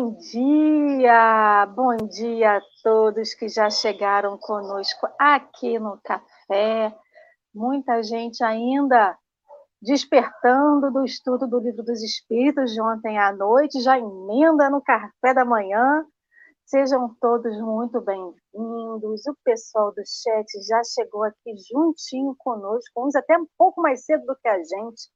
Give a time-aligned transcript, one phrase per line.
[0.00, 1.66] Bom dia!
[1.76, 6.96] Bom dia a todos que já chegaram conosco aqui no café.
[7.54, 9.14] Muita gente ainda
[9.82, 15.34] despertando do estudo do Livro dos Espíritos de ontem à noite, já emenda no café
[15.34, 16.02] da manhã.
[16.64, 19.26] Sejam todos muito bem-vindos.
[19.26, 24.24] O pessoal do chat já chegou aqui juntinho conosco, uns até um pouco mais cedo
[24.24, 25.10] do que a gente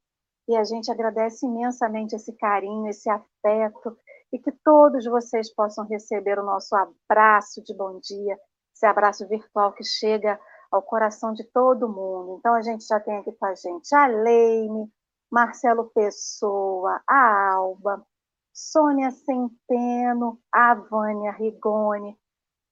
[0.46, 3.96] e a gente agradece imensamente esse carinho, esse afeto,
[4.34, 8.36] e que todos vocês possam receber o nosso abraço de bom dia,
[8.74, 10.40] esse abraço virtual que chega
[10.72, 12.38] ao coração de todo mundo.
[12.40, 14.92] Então, a gente já tem aqui com a gente a Leime,
[15.30, 18.04] Marcelo Pessoa, a Alba,
[18.52, 22.18] Sônia Centeno, a Vânia Rigoni,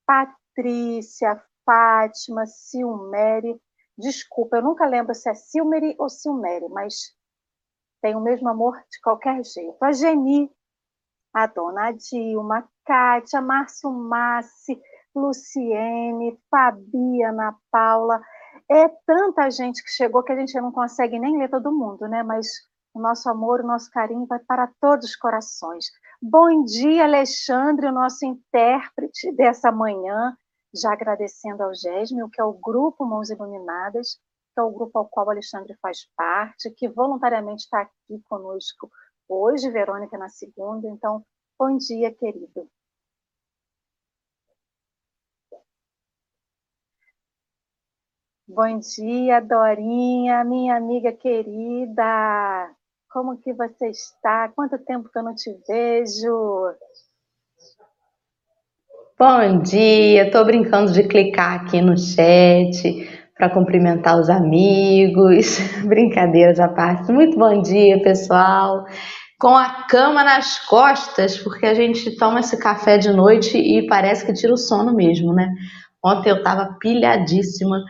[0.04, 3.56] Patrícia, Fátima, Silmere.
[3.96, 7.14] Desculpa, eu nunca lembro se é Silmere ou Silmere, mas
[8.00, 9.80] tem o mesmo amor de qualquer jeito.
[9.80, 10.50] A Geni,
[11.32, 14.80] a Dona Dilma, Kátia, Márcio Massi,
[15.14, 18.20] Luciene, Fabiana, Paula.
[18.70, 22.22] É tanta gente que chegou que a gente não consegue nem ler todo mundo, né?
[22.22, 22.46] Mas
[22.94, 25.86] o nosso amor, o nosso carinho vai para todos os corações.
[26.20, 30.36] Bom dia, Alexandre, o nosso intérprete dessa manhã.
[30.74, 34.18] Já agradecendo ao Gésmio, que é o Grupo Mãos Iluminadas,
[34.54, 38.90] que é o grupo ao qual o Alexandre faz parte, que voluntariamente está aqui conosco
[39.28, 40.88] hoje, Verônica na segunda.
[40.88, 41.24] Então,
[41.58, 42.68] bom dia, querido.
[48.46, 52.70] Bom dia, Dorinha, minha amiga querida.
[53.10, 54.48] Como que você está?
[54.50, 56.74] Quanto tempo que eu não te vejo?
[59.18, 66.68] Bom dia, estou brincando de clicar aqui no chat para cumprimentar os amigos, brincadeiras à
[66.68, 67.10] parte.
[67.10, 68.84] Muito bom dia, pessoal.
[69.36, 74.24] Com a cama nas costas, porque a gente toma esse café de noite e parece
[74.24, 75.52] que tira o sono mesmo, né?
[76.04, 77.82] Ontem eu estava pilhadíssima,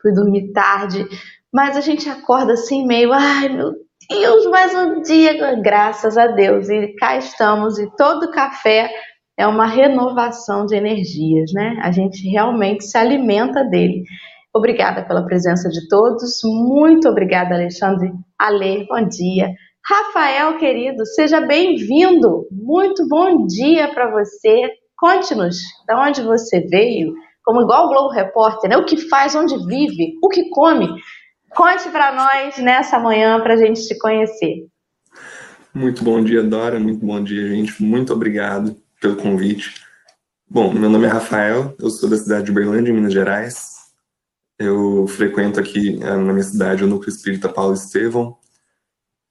[0.00, 1.06] fui dormir tarde,
[1.52, 3.72] mas a gente acorda assim meio, ai meu
[4.08, 6.70] Deus, mais um dia, graças a Deus.
[6.70, 8.88] E cá estamos, e todo café
[9.36, 11.78] é uma renovação de energias, né?
[11.82, 14.02] A gente realmente se alimenta dele.
[14.54, 16.38] Obrigada pela presença de todos.
[16.44, 18.12] Muito obrigada, Alexandre.
[18.38, 19.52] Ale, bom dia.
[19.84, 22.46] Rafael, querido, seja bem-vindo.
[22.52, 24.70] Muito bom dia para você.
[24.96, 25.56] Conte-nos
[25.88, 28.76] de onde você veio, como igual o Globo Repórter, né?
[28.76, 30.88] O que faz, onde vive, o que come.
[31.50, 34.68] Conte para nós nessa manhã para a gente te conhecer.
[35.74, 36.78] Muito bom dia, Dora.
[36.78, 37.82] Muito bom dia, gente.
[37.82, 39.74] Muito obrigado pelo convite.
[40.48, 43.73] Bom, meu nome é Rafael, eu sou da cidade de Berlândia, em Minas Gerais.
[44.58, 48.38] Eu frequento aqui eh, na minha cidade o Núcleo Espírita Paulo Estevão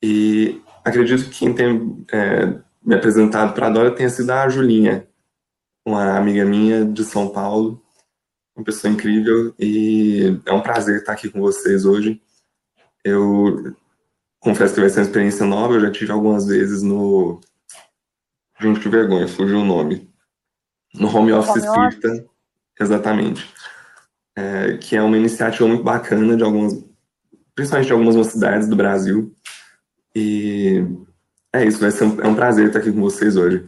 [0.03, 5.07] e acredito que quem tem é, me apresentado para a Dora tenha sido a Julinha,
[5.85, 7.81] uma amiga minha de São Paulo,
[8.53, 12.21] uma pessoa incrível e é um prazer estar aqui com vocês hoje.
[13.01, 13.73] Eu
[14.41, 17.39] confesso que vai ser uma experiência nova, eu já tive algumas vezes no.
[18.59, 20.11] Gente, que vergonha, fugiu o nome.
[20.93, 22.09] No Home Office home Espírita.
[22.09, 22.29] Office?
[22.79, 23.53] Exatamente
[24.35, 26.73] é, que é uma iniciativa muito bacana de algumas,
[27.55, 29.33] principalmente de algumas cidades do Brasil.
[30.15, 30.85] E
[31.51, 33.67] é isso, vai ser um, é um prazer estar aqui com vocês hoje.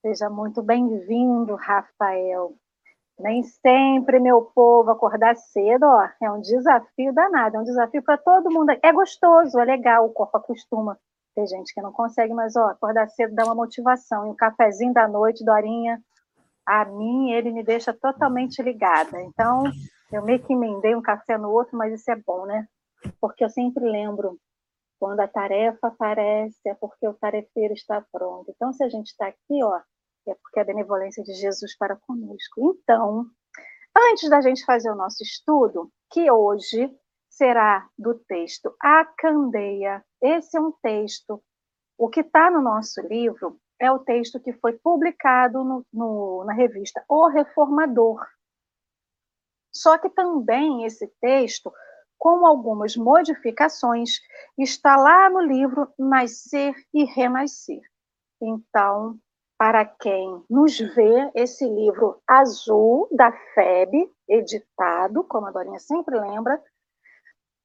[0.00, 2.54] Seja muito bem-vindo, Rafael.
[3.18, 8.16] Nem sempre, meu povo, acordar cedo, ó, é um desafio danado, é um desafio para
[8.16, 8.70] todo mundo.
[8.80, 10.96] É gostoso, é legal, o corpo acostuma.
[11.34, 14.26] Tem gente que não consegue, mas ó, acordar cedo dá uma motivação.
[14.26, 16.00] E um cafezinho da noite, Dorinha,
[16.68, 19.22] a mim ele me deixa totalmente ligada.
[19.22, 19.64] Então,
[20.12, 22.68] eu meio que emendei um café no outro, mas isso é bom, né?
[23.18, 24.38] Porque eu sempre lembro,
[25.00, 28.52] quando a tarefa aparece, é porque o tarefeiro está pronto.
[28.54, 29.80] Então, se a gente está aqui, ó,
[30.26, 32.78] é porque a benevolência de Jesus para conosco.
[32.82, 33.24] Então,
[33.96, 36.94] antes da gente fazer o nosso estudo, que hoje
[37.30, 40.04] será do texto A Candeia.
[40.20, 41.42] Esse é um texto,
[41.96, 46.52] o que está no nosso livro é o texto que foi publicado no, no, na
[46.52, 48.24] revista O Reformador.
[49.72, 51.72] Só que também esse texto,
[52.18, 54.18] com algumas modificações,
[54.58, 57.82] está lá no livro Nascer e Renascer.
[58.40, 59.18] Então,
[59.58, 66.62] para quem nos vê, esse livro azul da FEB, editado, como a Dorinha sempre lembra,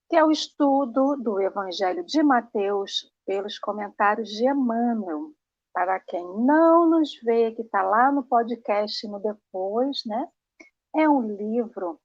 [0.09, 5.31] que é o estudo do Evangelho de Mateus pelos comentários de Emmanuel.
[5.73, 10.27] Para quem não nos vê, que está lá no podcast no depois, né?
[10.95, 11.99] É um livro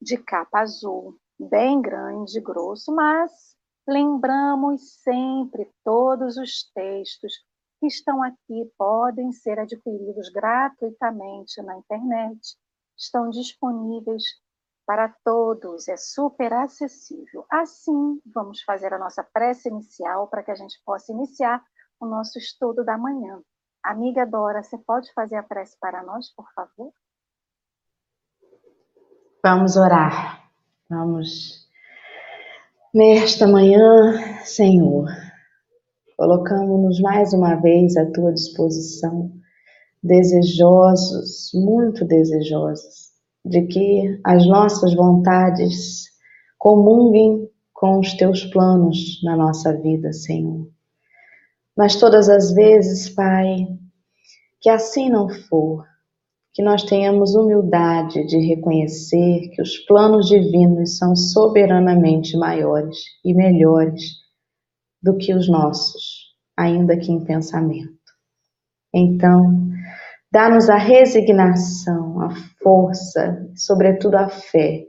[0.00, 3.56] de capa azul, bem grande, grosso, mas
[3.88, 7.32] Lembramos sempre todos os textos
[7.80, 12.38] que estão aqui podem ser adquiridos gratuitamente na internet.
[12.94, 14.22] Estão disponíveis
[14.84, 17.46] para todos, é super acessível.
[17.50, 21.64] Assim, vamos fazer a nossa prece inicial para que a gente possa iniciar
[22.00, 23.40] o nosso estudo da manhã.
[23.82, 26.92] Amiga Dora, você pode fazer a prece para nós, por favor?
[29.42, 30.50] Vamos orar.
[30.90, 31.66] Vamos.
[32.94, 35.08] Nesta manhã, Senhor,
[36.16, 39.30] colocamos-nos mais uma vez à tua disposição,
[40.02, 43.08] desejosos, muito desejosos
[43.44, 46.06] de que as nossas vontades
[46.58, 50.68] comunguem com os teus planos na nossa vida, Senhor.
[51.78, 53.68] Mas todas as vezes, Pai,
[54.60, 55.86] que assim não for,
[56.52, 64.02] que nós tenhamos humildade de reconhecer que os planos divinos são soberanamente maiores e melhores
[65.00, 67.96] do que os nossos, ainda que em pensamento.
[68.92, 69.68] Então,
[70.30, 72.28] Dá-nos a resignação, a
[72.62, 74.84] força, sobretudo a fé,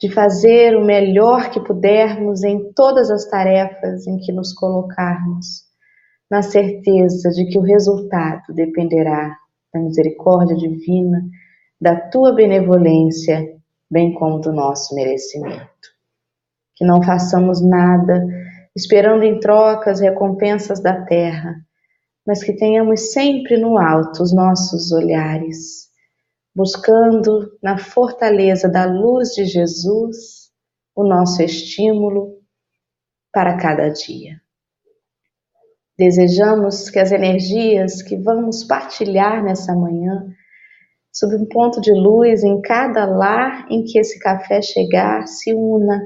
[0.00, 5.69] de fazer o melhor que pudermos em todas as tarefas em que nos colocarmos,
[6.30, 9.36] na certeza de que o resultado dependerá
[9.72, 11.22] da misericórdia divina,
[11.80, 13.56] da tua benevolência,
[13.90, 15.90] bem como do nosso merecimento.
[16.76, 18.24] Que não façamos nada
[18.76, 21.56] esperando em troca as recompensas da terra
[22.26, 25.88] mas que tenhamos sempre no alto os nossos olhares,
[26.54, 30.50] buscando na fortaleza da luz de Jesus
[30.94, 32.38] o nosso estímulo
[33.32, 34.40] para cada dia.
[36.00, 40.26] Desejamos que as energias que vamos partilhar nessa manhã,
[41.12, 46.00] sob um ponto de luz em cada lar em que esse café chegar, se una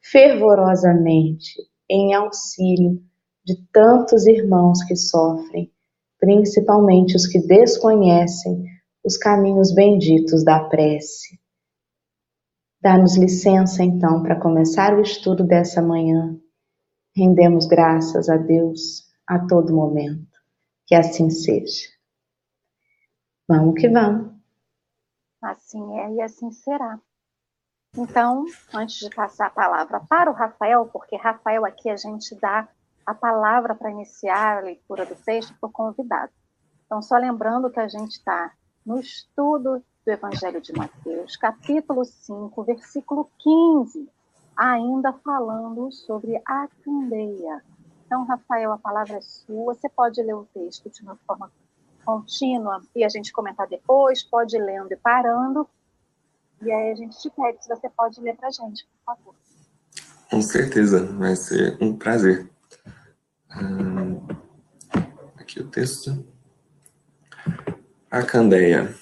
[0.00, 1.60] fervorosamente
[1.90, 3.02] em auxílio
[3.44, 5.72] de tantos irmãos que sofrem,
[6.20, 8.62] principalmente os que desconhecem
[9.04, 11.36] os caminhos benditos da prece.
[12.80, 16.38] Dá-nos licença, então, para começar o estudo dessa manhã.
[17.16, 20.30] Rendemos graças a Deus a todo momento.
[20.86, 21.88] Que assim seja.
[23.48, 24.32] Vamos que vamos.
[25.42, 27.00] Assim é e assim será.
[27.96, 32.68] Então, antes de passar a palavra para o Rafael, porque Rafael aqui a gente dá
[33.06, 36.32] a palavra para iniciar a leitura do texto o convidado.
[36.86, 38.52] Então, só lembrando que a gente está
[38.84, 44.08] no estudo do Evangelho de Mateus, capítulo 5, versículo 15,
[44.56, 47.62] ainda falando sobre a candeia.
[48.12, 49.74] Então, Rafael, a palavra é sua.
[49.74, 51.50] Você pode ler o texto de uma forma
[52.04, 55.66] contínua e a gente comentar depois, pode ir lendo e parando.
[56.60, 59.34] E aí a gente te pede se você pode ler para a gente, por favor.
[60.30, 62.50] Com certeza, vai ser um prazer.
[63.56, 64.20] Hum,
[65.38, 66.22] aqui o texto.
[68.10, 68.94] A candeia.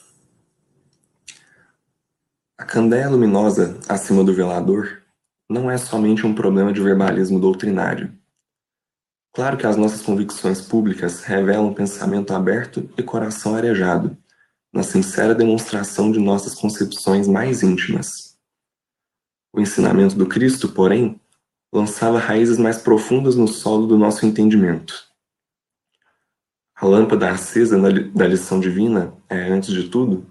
[2.57, 5.03] A candeia luminosa acima do velador
[5.49, 8.20] não é somente um problema de verbalismo doutrinário.
[9.33, 14.17] Claro que as nossas convicções públicas revelam pensamento aberto e coração arejado,
[14.73, 18.37] na sincera demonstração de nossas concepções mais íntimas.
[19.53, 21.21] O ensinamento do Cristo, porém,
[21.73, 25.09] lançava raízes mais profundas no solo do nosso entendimento.
[26.75, 30.27] A lâmpada acesa da lição divina é, antes de tudo,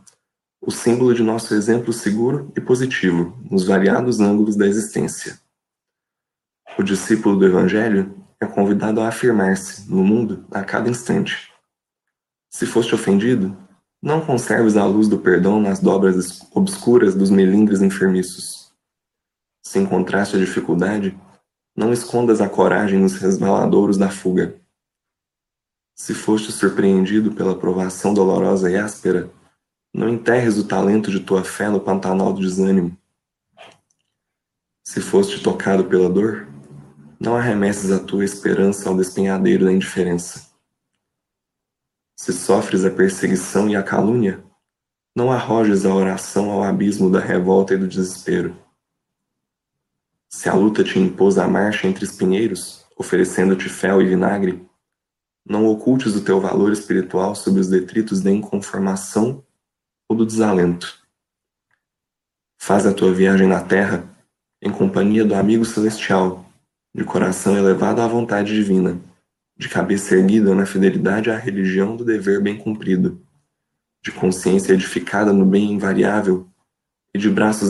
[0.61, 5.39] o símbolo de nosso exemplo seguro e positivo nos variados ângulos da existência.
[6.77, 11.51] O discípulo do Evangelho é convidado a afirmar-se no mundo a cada instante.
[12.49, 13.55] Se foste ofendido,
[14.01, 18.73] não conserves a luz do perdão nas dobras obscuras dos melindres enfermiços.
[19.61, 21.19] Se encontraste a dificuldade,
[21.75, 24.59] não escondas a coragem nos resvaladouros da fuga.
[25.93, 29.29] Se foste surpreendido pela provação dolorosa e áspera,
[29.93, 32.97] não enterres o talento de tua fé no pantanal do desânimo.
[34.83, 36.48] Se foste tocado pela dor,
[37.19, 40.49] não arremesses a tua esperança ao despenhadeiro da indiferença.
[42.15, 44.43] Se sofres a perseguição e a calúnia,
[45.15, 48.55] não arrojes a oração ao abismo da revolta e do desespero.
[50.29, 54.65] Se a luta te impôs a marcha entre espinheiros, oferecendo-te fel e vinagre,
[55.45, 59.43] não ocultes o teu valor espiritual sob os detritos da inconformação
[60.07, 60.99] ou do desalento.
[62.57, 64.07] Faz a tua viagem na terra
[64.61, 66.48] em companhia do amigo celestial,
[66.93, 68.99] de coração elevado à vontade divina,
[69.57, 73.21] de cabeça erguida na fidelidade à religião do dever bem cumprido,
[74.01, 76.47] de consciência edificada no bem invariável
[77.13, 77.69] e de braços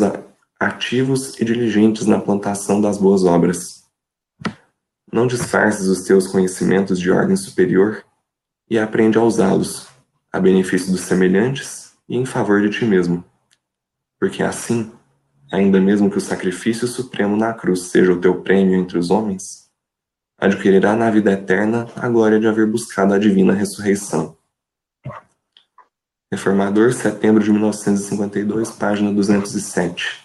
[0.59, 3.83] ativos e diligentes na plantação das boas obras.
[5.11, 8.05] Não disfarces os teus conhecimentos de ordem superior
[8.69, 9.87] e aprende a usá-los,
[10.31, 13.23] a benefício dos semelhantes e em favor de ti mesmo.
[14.19, 14.91] Porque assim,
[15.51, 19.69] ainda mesmo que o sacrifício supremo na cruz seja o teu prêmio entre os homens,
[20.37, 24.37] adquirirá na vida eterna a glória de haver buscado a divina ressurreição.
[26.31, 30.23] Reformador, setembro de 1952, página 207.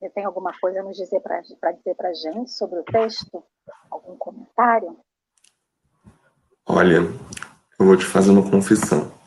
[0.00, 3.44] Você tem alguma coisa a nos dizer para dizer para a gente sobre o texto?
[3.90, 4.98] Algum comentário?
[6.66, 7.00] Olha,
[7.78, 9.19] eu vou te fazer uma confissão.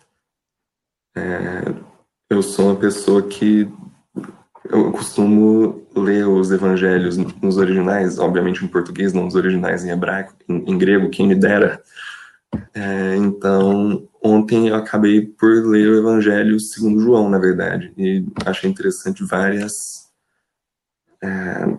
[1.16, 1.74] É,
[2.30, 3.70] eu sou uma pessoa que
[4.70, 10.34] eu costumo ler os evangelhos nos originais, obviamente em português, não nos originais em hebraico,
[10.50, 11.82] em, em grego, quem me dera.
[12.74, 18.70] É, então, ontem eu acabei por ler o evangelho segundo João, na verdade, e achei
[18.70, 20.04] interessante várias
[21.22, 21.78] é,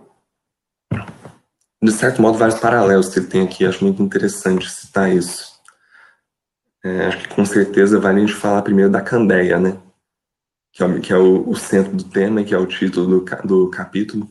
[1.85, 3.65] de certo modo, vários paralelos que ele tem aqui.
[3.65, 5.54] Acho muito interessante citar isso.
[6.85, 9.75] É, acho que com certeza vale a gente falar primeiro da Candeia, né?
[10.71, 13.69] Que é, que é o, o, centro do tema que é o título do, do
[13.71, 14.29] capítulo.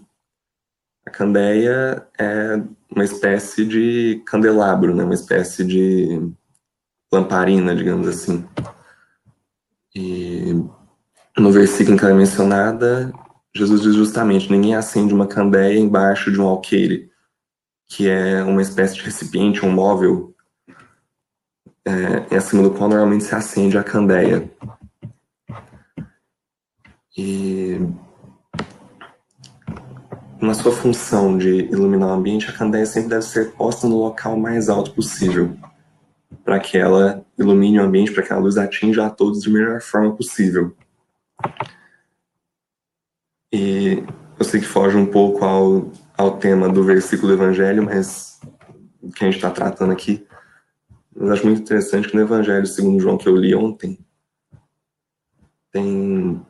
[1.04, 2.62] A Candeia é
[2.94, 5.02] uma espécie de candelabro, né?
[5.02, 6.32] Uma espécie de
[7.12, 8.46] lamparina, digamos assim.
[9.92, 10.54] E
[11.36, 13.12] no versículo em que ela é mencionada,
[13.52, 17.10] Jesus diz justamente: ninguém acende uma candeia embaixo de um alqueire,
[17.88, 20.33] que é uma espécie de recipiente, um móvel,
[21.86, 24.50] é, acima do qual normalmente se acende a candeia.
[27.16, 27.80] E
[30.40, 34.36] na sua função de iluminar o ambiente, a candeia sempre deve ser posta no local
[34.36, 35.56] mais alto possível,
[36.44, 39.80] para que ela ilumine o ambiente, para que a luz atinja a todos de melhor
[39.80, 40.74] forma possível.
[43.52, 44.02] E
[44.38, 48.40] eu sei que foge um pouco ao, ao tema do versículo do Evangelho, mas
[49.14, 50.26] que a gente está tratando aqui.
[51.16, 53.98] Mas acho muito interessante que no Evangelho segundo João que eu li ontem,
[55.70, 56.40] tem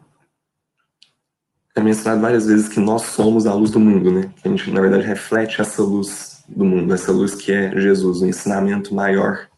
[1.77, 4.33] é mencionado várias vezes que nós somos a luz do mundo, né?
[4.37, 8.23] Que a gente, na verdade, reflete essa luz do mundo, essa luz que é Jesus,
[8.23, 9.49] o ensinamento maior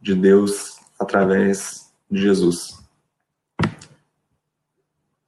[0.00, 2.78] de Deus através de Jesus.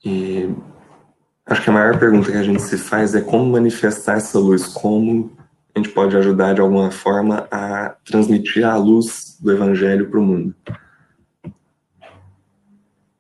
[0.05, 0.55] E
[1.49, 4.67] Acho que a maior pergunta que a gente se faz é como manifestar essa luz,
[4.67, 5.33] como
[5.79, 10.23] a gente pode ajudar de alguma forma a transmitir a luz do Evangelho para o
[10.23, 10.55] mundo.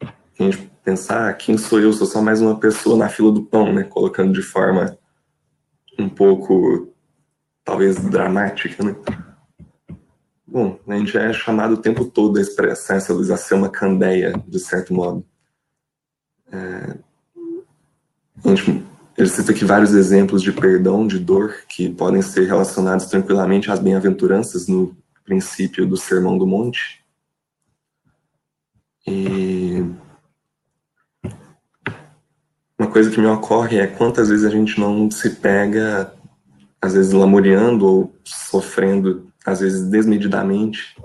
[0.03, 1.93] A gente pensar, quem sou eu?
[1.93, 3.85] Sou só mais uma pessoa na fila do pão, né?
[3.85, 4.99] Colocando de forma
[5.99, 6.93] um pouco,
[7.65, 8.97] talvez, dramática, né?
[10.47, 13.69] Bom, a gente é chamado o tempo todo a expressar essa luz, a ser uma
[13.69, 15.25] candeia, de certo modo.
[16.51, 16.99] É,
[19.19, 23.81] ele cita aqui vários exemplos de perdão, de dor, que podem ser relacionados tranquilamente às
[23.81, 27.05] bem-aventuranças no princípio do Sermão do Monte.
[29.05, 29.85] E
[32.79, 36.15] uma coisa que me ocorre é quantas vezes a gente não se pega,
[36.81, 40.97] às vezes lamuriando ou sofrendo, às vezes desmedidamente,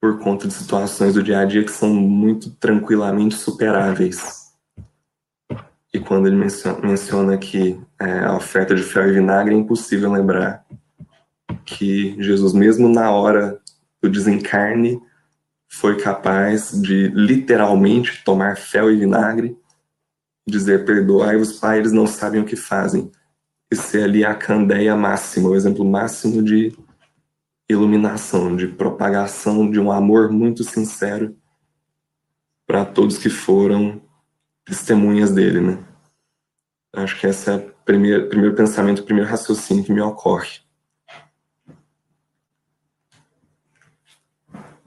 [0.00, 4.43] por conta de situações do dia a dia que são muito tranquilamente superáveis
[5.94, 10.66] e quando ele menciona, que é, a oferta de fel e vinagre, é impossível lembrar
[11.64, 13.60] que Jesus, mesmo na hora
[14.02, 15.00] do desencarne,
[15.68, 19.56] foi capaz de literalmente tomar fel e vinagre,
[20.44, 23.08] dizer: Perdoai-vos, Pai, eles não sabem o que fazem.
[23.70, 26.76] E ser ali a candeia máxima, o exemplo máximo de
[27.68, 31.36] iluminação, de propagação de um amor muito sincero
[32.66, 34.03] para todos que foram
[34.64, 35.78] testemunhas dele, né?
[36.92, 40.60] Acho que esse é o primeiro, primeiro pensamento, o primeiro raciocínio que me ocorre.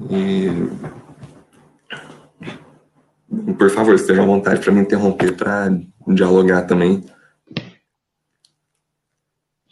[0.09, 0.47] E
[3.57, 5.69] por favor, esteja à vontade para me interromper para
[6.07, 7.03] dialogar também.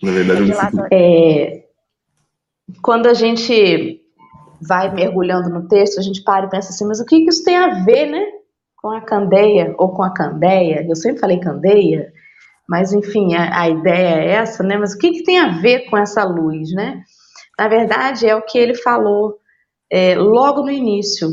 [0.01, 0.51] Na verdade,
[0.91, 1.65] é,
[2.81, 4.01] quando a gente
[4.61, 7.43] vai mergulhando no texto, a gente para e pensa assim, mas o que, que isso
[7.43, 8.23] tem a ver, né?
[8.85, 12.13] Com a candeia ou com a candeia, eu sempre falei candeia,
[12.69, 14.77] mas enfim, a, a ideia é essa, né?
[14.77, 17.01] Mas o que, que, tem a ver com essa luz, né?
[17.57, 19.39] Na verdade, é o que ele falou
[19.91, 21.29] é, logo no início,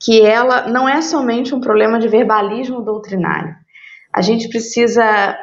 [0.00, 3.52] que ela não é somente um problema de verbalismo doutrinário.
[4.14, 5.36] A gente precisa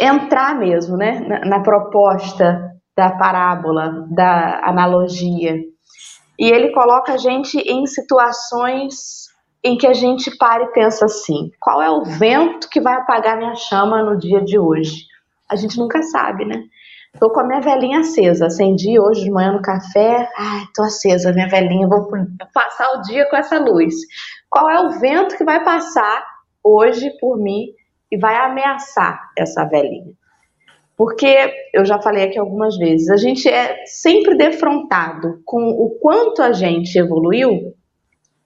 [0.00, 5.54] entrar mesmo, né, na, na proposta da parábola, da analogia.
[6.36, 9.25] E ele coloca a gente em situações
[9.66, 13.36] em que a gente para e pensa assim: qual é o vento que vai apagar
[13.36, 15.06] minha chama no dia de hoje?
[15.50, 16.62] A gente nunca sabe, né?
[17.18, 18.46] Tô com a minha velhinha acesa.
[18.46, 20.28] Acendi hoje de manhã no café.
[20.36, 21.88] Ai, tô acesa, minha velhinha.
[21.88, 22.08] Vou
[22.52, 23.94] passar o dia com essa luz.
[24.50, 26.24] Qual é o vento que vai passar
[26.62, 27.68] hoje por mim
[28.10, 30.12] e vai ameaçar essa velhinha?
[30.96, 36.42] Porque eu já falei aqui algumas vezes, a gente é sempre defrontado com o quanto
[36.42, 37.75] a gente evoluiu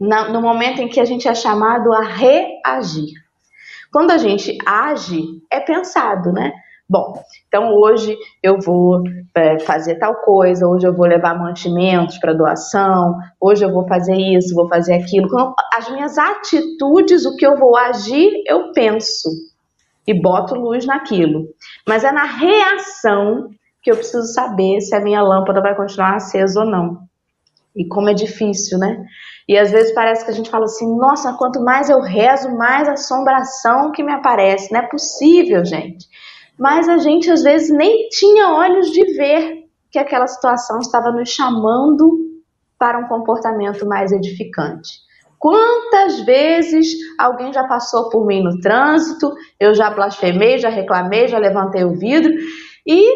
[0.00, 3.12] no momento em que a gente é chamado a reagir.
[3.92, 6.52] Quando a gente age, é pensado, né?
[6.88, 9.04] Bom, então hoje eu vou
[9.34, 14.16] é, fazer tal coisa, hoje eu vou levar mantimentos para doação, hoje eu vou fazer
[14.16, 15.28] isso, vou fazer aquilo.
[15.72, 19.28] As minhas atitudes, o que eu vou agir, eu penso
[20.06, 21.46] e boto luz naquilo.
[21.86, 23.50] Mas é na reação
[23.82, 26.98] que eu preciso saber se a minha lâmpada vai continuar acesa ou não.
[27.74, 29.04] E como é difícil, né?
[29.48, 32.88] E às vezes parece que a gente fala assim: nossa, quanto mais eu rezo, mais
[32.88, 34.72] assombração que me aparece.
[34.72, 36.06] Não é possível, gente
[36.60, 41.30] mas a gente às vezes nem tinha olhos de ver que aquela situação estava nos
[41.30, 42.18] chamando
[42.78, 44.90] para um comportamento mais edificante.
[45.38, 51.38] Quantas vezes alguém já passou por mim no trânsito, eu já blasfemei, já reclamei, já
[51.38, 52.30] levantei o vidro
[52.86, 53.08] e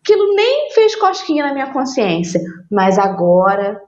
[0.00, 3.82] aquilo nem fez cosquinha na minha consciência, mas agora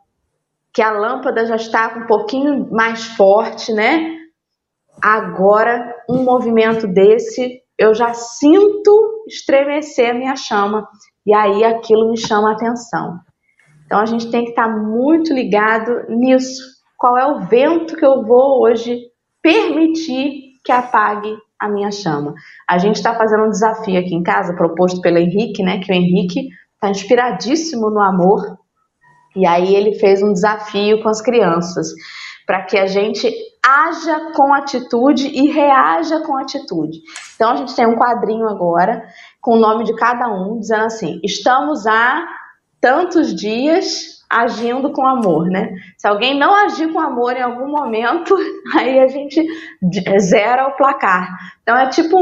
[0.72, 4.16] que a lâmpada já está um pouquinho mais forte, né?
[5.02, 10.86] Agora um movimento desse eu já sinto estremecer a minha chama
[11.26, 13.18] e aí aquilo me chama a atenção.
[13.86, 16.62] Então a gente tem que estar muito ligado nisso.
[16.98, 19.00] Qual é o vento que eu vou hoje
[19.42, 22.34] permitir que apague a minha chama?
[22.68, 25.80] A gente está fazendo um desafio aqui em casa, proposto pelo Henrique, né?
[25.80, 28.59] Que o Henrique está inspiradíssimo no amor.
[29.34, 31.88] E aí ele fez um desafio com as crianças
[32.46, 33.32] para que a gente
[33.64, 36.98] haja com atitude e reaja com atitude.
[37.34, 39.04] Então a gente tem um quadrinho agora
[39.40, 42.26] com o nome de cada um, dizendo assim: estamos há
[42.80, 45.74] tantos dias agindo com amor, né?
[45.98, 48.36] Se alguém não agir com amor em algum momento,
[48.78, 49.44] aí a gente
[50.20, 51.36] zera o placar.
[51.62, 52.16] Então é tipo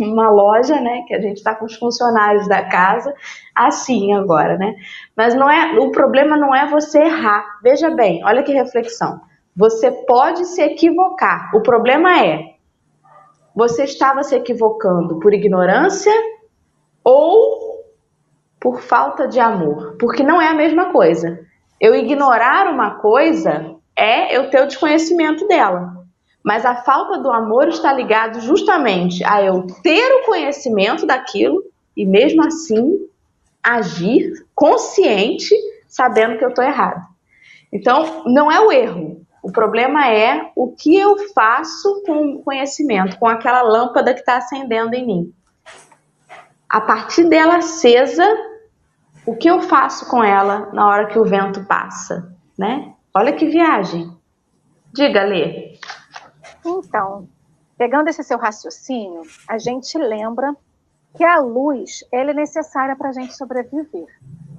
[0.00, 1.02] uma loja, né?
[1.08, 3.12] Que a gente está com os funcionários da casa
[3.54, 4.76] assim agora, né?
[5.16, 7.44] Mas não é, o problema não é você errar.
[7.62, 9.20] Veja bem, olha que reflexão.
[9.56, 11.50] Você pode se equivocar.
[11.54, 12.54] O problema é,
[13.54, 16.12] você estava se equivocando por ignorância
[17.04, 17.71] ou
[18.62, 19.96] por falta de amor?
[19.98, 21.40] Porque não é a mesma coisa.
[21.80, 25.92] Eu ignorar uma coisa é eu ter o desconhecimento dela.
[26.44, 31.64] Mas a falta do amor está ligado justamente a eu ter o conhecimento daquilo
[31.96, 33.00] e mesmo assim
[33.60, 35.54] agir consciente,
[35.88, 37.02] sabendo que eu estou errado.
[37.72, 43.18] Então, não é o erro, o problema é o que eu faço com o conhecimento,
[43.18, 45.34] com aquela lâmpada que está acendendo em mim.
[46.68, 48.24] A partir dela acesa,
[49.26, 52.94] o que eu faço com ela na hora que o vento passa, né?
[53.14, 54.16] Olha que viagem.
[54.92, 55.78] Diga, Lê.
[56.64, 57.28] Então,
[57.76, 60.54] pegando esse seu raciocínio, a gente lembra
[61.14, 64.06] que a luz ela é necessária para a gente sobreviver.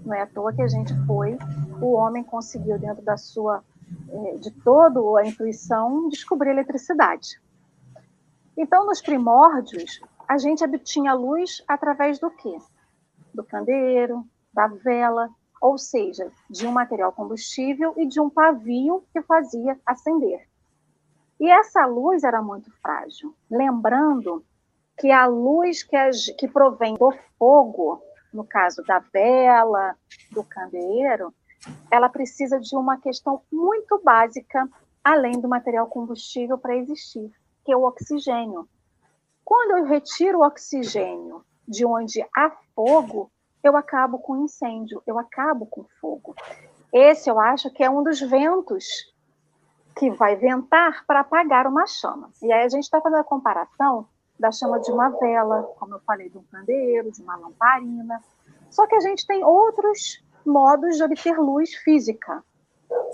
[0.05, 1.37] Não é à toa que a gente foi,
[1.81, 3.63] o homem conseguiu dentro da sua
[4.09, 7.41] é, de toda a intuição, descobrir a eletricidade.
[8.57, 12.57] Então, nos primórdios, a gente obtinha luz através do quê?
[13.33, 15.29] Do candeeiro, da vela,
[15.61, 20.47] ou seja, de um material combustível e de um pavio que fazia acender.
[21.39, 23.35] E essa luz era muito frágil.
[23.49, 24.45] Lembrando
[24.97, 25.97] que a luz que,
[26.37, 28.01] que provém do fogo,
[28.33, 29.95] no caso da vela,
[30.31, 31.33] do candeeiro,
[31.89, 34.69] ela precisa de uma questão muito básica,
[35.03, 37.31] além do material combustível para existir,
[37.63, 38.67] que é o oxigênio.
[39.43, 43.31] Quando eu retiro o oxigênio de onde há fogo,
[43.63, 46.35] eu acabo com incêndio, eu acabo com fogo.
[46.91, 49.11] Esse eu acho que é um dos ventos
[49.97, 52.29] que vai ventar para apagar uma chama.
[52.41, 55.99] E aí a gente está fazendo a comparação da chama de uma vela, como eu
[56.01, 58.21] falei, de um candeeiro, de uma lamparina.
[58.69, 62.43] Só que a gente tem outros modos de obter luz física,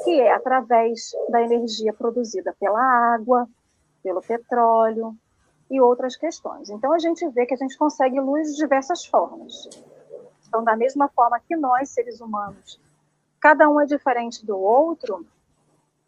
[0.04, 3.48] que é através da energia produzida pela água,
[4.02, 5.16] pelo petróleo
[5.70, 6.70] e outras questões.
[6.70, 9.70] Então a gente vê que a gente consegue luz de diversas formas.
[10.50, 12.82] Então, da mesma forma que nós, seres humanos,
[13.40, 15.26] cada um é diferente do outro,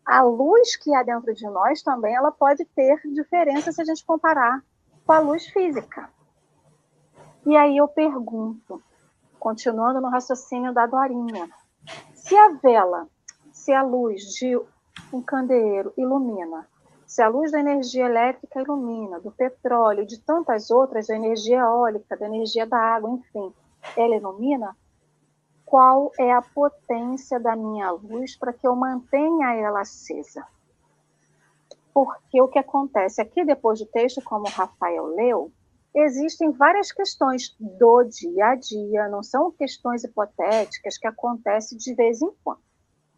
[0.04, 4.04] a luz que há dentro de nós também ela pode ter diferença se a gente
[4.04, 4.64] comparar
[5.06, 6.10] com a luz física.
[7.46, 8.82] E aí eu pergunto,
[9.40, 11.48] continuando no raciocínio da Dorinha.
[12.16, 13.08] Se a vela,
[13.52, 14.60] se a luz de
[15.14, 16.68] um candeeiro ilumina,
[17.06, 22.18] se a luz da energia elétrica ilumina, do petróleo, de tantas outras, da energia eólica,
[22.18, 23.54] da energia da água, enfim,
[23.96, 24.76] ela ilumina,
[25.66, 30.46] qual é a potência da minha luz para que eu mantenha ela acesa?
[31.94, 35.52] Porque o que acontece aqui depois do texto, como o Rafael leu,
[35.94, 42.22] existem várias questões do dia a dia, não são questões hipotéticas que acontecem de vez
[42.22, 42.62] em quando.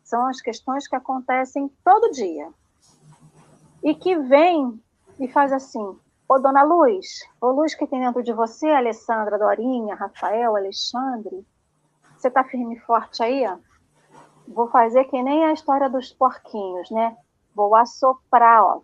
[0.04, 2.50] São as questões que acontecem todo dia.
[3.84, 4.80] E que vem
[5.20, 9.94] e faz assim: Ô dona Luz, ô Luz que tem dentro de você, Alessandra, Dorinha,
[9.94, 11.46] Rafael, Alexandre,
[12.16, 13.44] você tá firme e forte aí?
[14.48, 17.18] Vou fazer que nem a história dos porquinhos, né?
[17.54, 18.82] Vou assoprar, ó.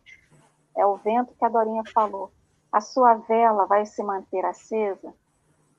[0.75, 2.31] É o vento que a Dorinha falou.
[2.71, 5.13] A sua vela vai se manter acesa.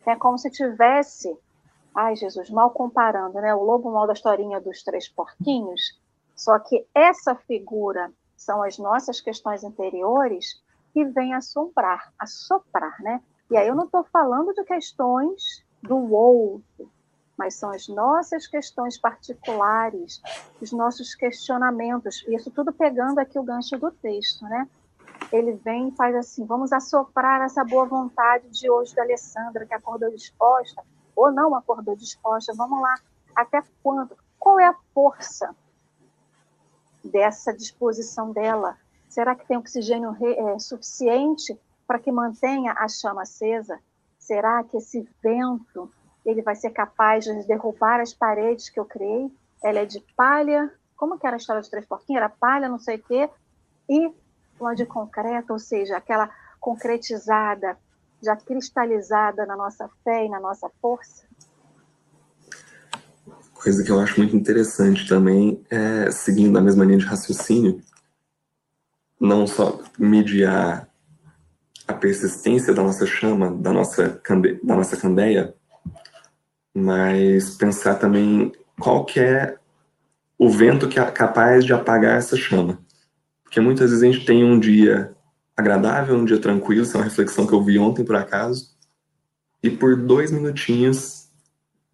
[0.06, 1.38] É como se tivesse,
[1.94, 3.54] ai Jesus, mal comparando, né?
[3.54, 6.00] O lobo mal da historinha dos três porquinhos.
[6.34, 10.60] Só que essa figura são as nossas questões interiores
[10.92, 13.22] que vem assombrar, assoprar, né?
[13.50, 16.90] E aí eu não estou falando de questões do outro,
[17.36, 20.20] mas são as nossas questões particulares,
[20.60, 24.68] os nossos questionamentos, isso tudo pegando aqui o gancho do texto, né?
[25.32, 29.74] Ele vem e faz assim: vamos assoprar essa boa vontade de hoje da Alessandra, que
[29.74, 30.82] acordou disposta,
[31.16, 32.94] ou não acordou disposta, vamos lá,
[33.34, 34.16] até quando?
[34.38, 35.54] Qual é a força
[37.04, 38.76] dessa disposição dela
[39.10, 43.80] Será que tem oxigênio é, suficiente para que mantenha a chama acesa?
[44.16, 45.90] Será que esse vento
[46.24, 49.28] ele vai ser capaz de derrubar as paredes que eu criei?
[49.64, 52.22] Ela é de palha, como que era a história de três porquinhos?
[52.22, 53.28] Era palha, não sei o quê,
[53.88, 54.14] e
[54.60, 57.76] uma de concreto, ou seja, aquela concretizada,
[58.22, 61.24] já cristalizada na nossa fé e na nossa força.
[63.54, 67.82] Coisa que eu acho muito interessante também, é, seguindo a mesma linha de raciocínio,
[69.20, 70.88] não só mediar
[71.86, 75.54] a persistência da nossa chama, da nossa, cande, da nossa candeia,
[76.74, 79.56] mas pensar também qual que é
[80.38, 82.78] o vento que é capaz de apagar essa chama.
[83.44, 85.14] Porque muitas vezes a gente tem um dia
[85.56, 88.70] agradável, um dia tranquilo, isso é uma reflexão que eu vi ontem por acaso,
[89.62, 91.28] e por dois minutinhos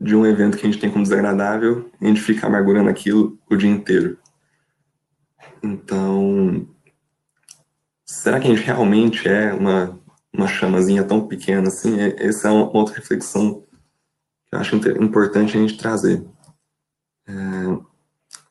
[0.01, 3.57] de um evento que a gente tem como desagradável, a gente fica amargurando aquilo o
[3.57, 4.19] dia inteiro.
[5.63, 6.69] Então,
[8.07, 9.99] será que a gente realmente é uma,
[10.33, 11.97] uma chamazinha tão pequena assim?
[12.17, 13.65] Essa é uma outra reflexão
[14.47, 16.25] que eu acho importante a gente trazer.
[17.29, 17.33] É,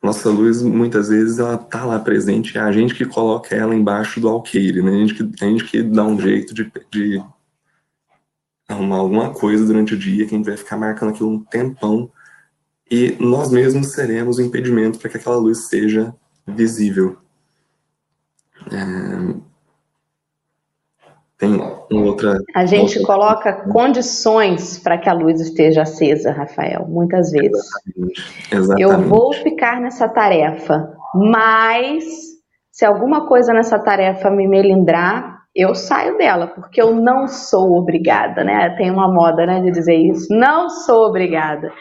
[0.03, 4.19] nossa luz, muitas vezes, ela tá lá presente, é a gente que coloca ela embaixo
[4.19, 4.91] do alqueire, né?
[4.91, 7.23] A gente que, a gente que dá um jeito de, de
[8.67, 12.11] arrumar alguma coisa durante o dia, que a gente vai ficar marcando aquilo um tempão,
[12.89, 16.13] e nós mesmos seremos o impedimento para que aquela luz seja
[16.45, 17.17] visível.
[18.71, 19.44] É...
[21.37, 21.59] Tem
[21.91, 22.37] outra.
[22.55, 23.13] A gente outra...
[23.13, 27.51] coloca condições para que a luz esteja acesa, Rafael, muitas vezes.
[27.51, 28.23] Exatamente.
[28.51, 28.81] Exatamente.
[28.81, 32.05] Eu vou ficar nessa tarefa, mas
[32.71, 38.43] se alguma coisa nessa tarefa me melindrar, eu saio dela, porque eu não sou obrigada,
[38.43, 38.75] né?
[38.77, 40.27] Tem uma moda, né, de dizer isso.
[40.29, 41.71] Não sou obrigada.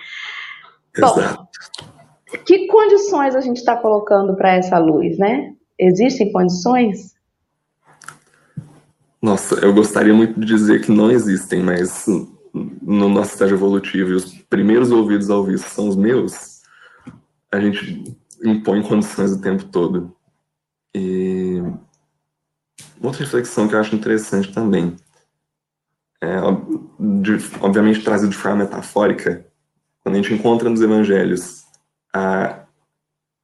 [0.96, 1.20] Exato.
[1.20, 1.46] Bom,
[2.44, 5.52] que condições a gente está colocando para essa luz, né?
[5.78, 7.13] Existem condições?
[9.24, 12.04] Nossa, eu gostaria muito de dizer que não existem, mas
[12.52, 16.60] no nosso estágio evolutivo e os primeiros ouvidos ao visto são os meus,
[17.50, 20.14] a gente impõe condições o tempo todo.
[20.94, 21.54] E
[23.00, 24.94] outra reflexão que eu acho interessante também,
[26.20, 26.36] é,
[27.22, 29.46] de, obviamente trazido de forma metafórica,
[30.00, 31.64] quando a gente encontra nos evangelhos
[32.12, 32.66] a,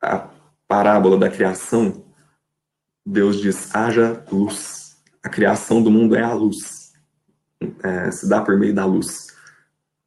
[0.02, 0.28] a
[0.68, 2.04] parábola da criação,
[3.06, 4.79] Deus diz: haja luz.
[5.22, 6.92] A criação do mundo é a luz.
[7.82, 9.28] É, se dá por meio da luz.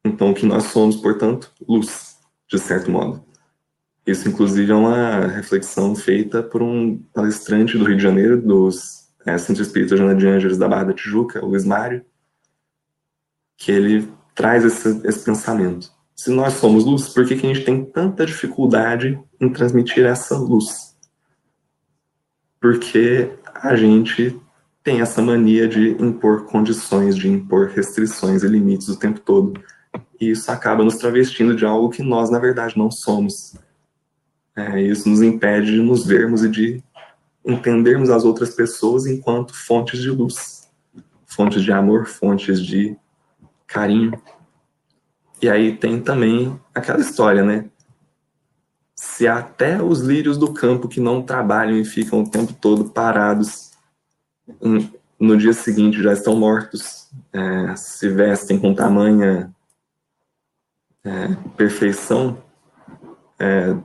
[0.04, 3.24] Então, que nós somos, portanto, luz, de certo modo.
[4.06, 9.38] Isso, inclusive, é uma reflexão feita por um palestrante do Rio de Janeiro, dos é,
[9.38, 12.04] Centro Espírita Jana de Ângeles da Barra da Tijuca, Luiz Mário,
[13.56, 15.90] que ele traz esse, esse pensamento.
[16.14, 20.36] Se nós somos luz, por que, que a gente tem tanta dificuldade em transmitir essa
[20.36, 20.94] luz?
[22.64, 24.40] porque a gente
[24.84, 29.58] tem essa mania de impor condições, de impor restrições e limites o tempo todo.
[30.20, 33.56] E isso acaba nos travestindo de algo que nós, na verdade, não somos.
[34.54, 36.84] É, isso nos impede de nos vermos e de
[37.44, 40.70] entendermos as outras pessoas enquanto fontes de luz,
[41.26, 42.94] fontes de amor, fontes de
[43.66, 44.12] carinho.
[45.40, 47.64] E aí tem também aquela história, né?
[48.94, 53.73] se até os lírios do campo que não trabalham e ficam o tempo todo parados,
[55.18, 59.54] no dia seguinte já estão mortos, é, se vestem com tamanha
[61.04, 62.42] é, perfeição,
[63.38, 63.76] é,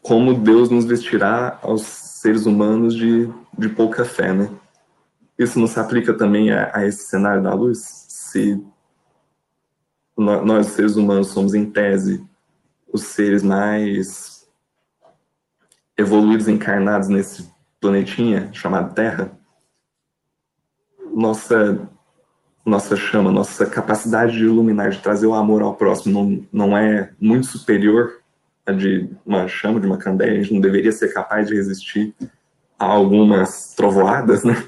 [0.00, 4.50] como Deus nos vestirá aos seres humanos de, de pouca fé, né?
[5.38, 8.06] Isso não se aplica também a, a esse cenário da luz?
[8.08, 8.62] Se
[10.16, 12.24] nós, seres humanos, somos, em tese,
[12.92, 14.48] os seres mais
[15.96, 17.51] evoluídos, encarnados nesse
[17.82, 19.32] planetinha chamado Terra,
[21.14, 21.86] nossa
[22.64, 27.12] nossa chama, nossa capacidade de iluminar, de trazer o amor ao próximo não, não é
[27.20, 28.22] muito superior
[28.64, 32.14] a de uma chama, de uma candeia, a gente não deveria ser capaz de resistir
[32.78, 34.64] a algumas trovoadas, né?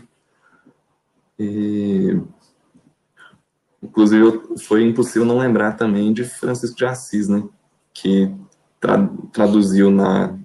[1.38, 2.20] E
[3.84, 7.44] Inclusive, foi impossível não lembrar também de Francisco de Assis, né?
[7.92, 8.34] Que
[8.80, 10.38] tra traduziu na,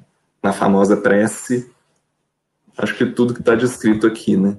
[0.44, 1.72] na famosa prece,
[2.80, 4.58] acho que tudo que está descrito aqui, né?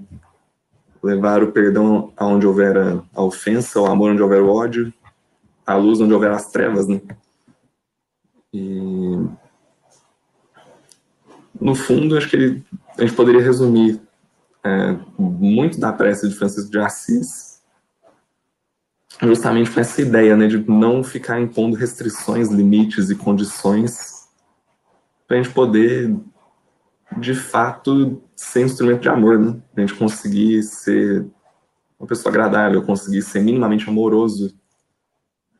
[1.03, 2.77] Levar o perdão aonde houver
[3.15, 4.93] a ofensa, o amor onde houver o ódio,
[5.67, 7.01] a luz onde houver as trevas, né?
[8.53, 9.17] E
[11.59, 12.65] no fundo, acho que ele,
[12.99, 14.01] a gente poderia resumir
[14.63, 17.51] é, muito da prece de Francisco de Assis
[19.23, 24.29] justamente com essa ideia, né, de não ficar impondo restrições, limites e condições
[25.27, 26.17] para a gente poder,
[27.19, 29.61] de fato, ser instrumento de amor, né?
[29.77, 31.27] A gente conseguir ser
[31.99, 34.55] uma pessoa agradável, conseguir ser minimamente amoroso.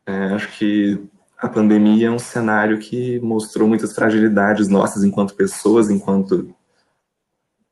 [0.05, 0.99] É, acho que
[1.37, 6.53] a pandemia é um cenário que mostrou muitas fragilidades nossas enquanto pessoas, enquanto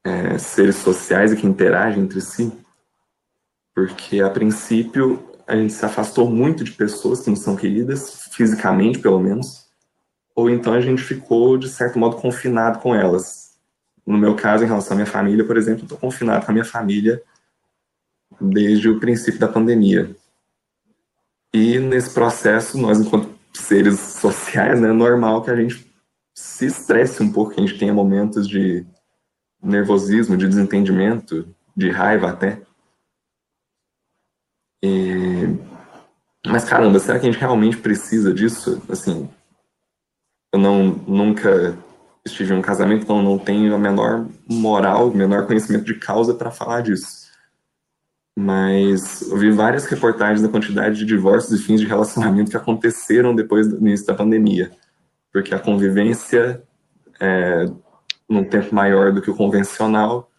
[0.04, 2.52] é, seres sociais e que interagem entre si.
[3.74, 9.00] Porque, a princípio, a gente se afastou muito de pessoas que não são queridas, fisicamente
[9.00, 9.68] pelo menos,
[10.36, 13.49] ou então a gente ficou, de certo modo, confinado com elas.
[14.10, 16.66] No meu caso, em relação à minha família, por exemplo, estou confinado com a minha
[16.66, 17.22] família
[18.42, 20.16] desde o princípio da pandemia.
[21.54, 25.88] E nesse processo, nós, enquanto seres sociais, né, é normal que a gente
[26.34, 28.84] se estresse um pouco, que a gente tenha momentos de
[29.62, 32.64] nervosismo, de desentendimento, de raiva até.
[34.84, 35.56] E...
[36.48, 38.82] Mas caramba, será que a gente realmente precisa disso?
[38.90, 39.30] Assim,
[40.52, 41.78] eu não nunca
[42.26, 46.34] estive em um casamento, então não tenho a menor moral, o menor conhecimento de causa
[46.34, 47.30] para falar disso.
[48.38, 53.36] Mas eu vi várias reportagens da quantidade de divórcios e fins de relacionamento que aconteceram
[53.36, 54.72] depois do início da pandemia,
[55.32, 56.64] porque a convivência
[57.20, 57.66] é,
[58.30, 60.30] num tempo maior do que o convencional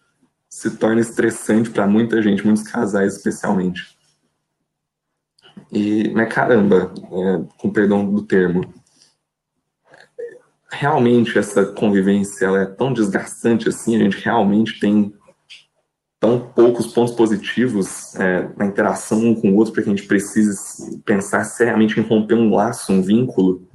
[0.49, 3.97] se torna estressante para muita gente, muitos casais especialmente.
[5.71, 8.73] E, mas caramba, é, com perdão do termo,
[10.71, 15.13] realmente essa convivência ela é tão desgastante assim, a gente realmente tem
[16.19, 20.07] tão poucos pontos positivos é, na interação um com o outro para que a gente
[20.07, 23.67] precise pensar seriamente em romper um laço, um vínculo.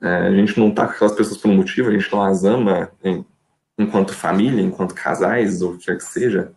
[0.00, 2.44] É, a gente não está com aquelas pessoas por um motivo, a gente não as
[2.44, 3.24] ama em,
[3.78, 6.52] enquanto família, enquanto casais, ou o que quer que seja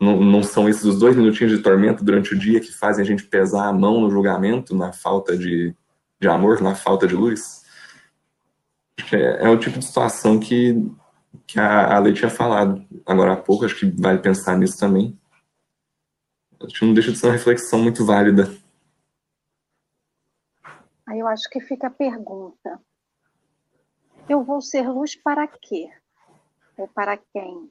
[0.00, 3.06] não, não são esses os dois minutinhos de tormento durante o dia que fazem a
[3.06, 5.74] gente pesar a mão no julgamento, na falta de,
[6.18, 7.59] de amor, na falta de luz?
[9.12, 10.74] É, é o tipo de situação que,
[11.46, 15.18] que a, a Lei tinha falado agora há pouco, acho que vale pensar nisso também.
[16.62, 18.54] Acho que não deixa de ser uma reflexão muito válida.
[21.06, 22.80] Aí eu acho que fica a pergunta:
[24.28, 25.90] eu vou ser luz para quê?
[26.76, 27.70] Ou para quem?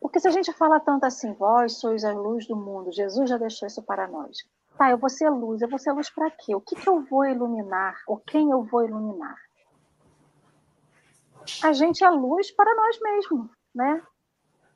[0.00, 3.36] Porque se a gente fala tanto assim, vós sois a luz do mundo, Jesus já
[3.36, 4.38] deixou isso para nós.
[4.78, 6.54] Tá, eu vou ser luz, eu vou ser luz para quê?
[6.54, 8.00] O que, que eu vou iluminar?
[8.06, 9.36] Ou quem eu vou iluminar?
[11.62, 14.02] A gente é luz para nós mesmos, né?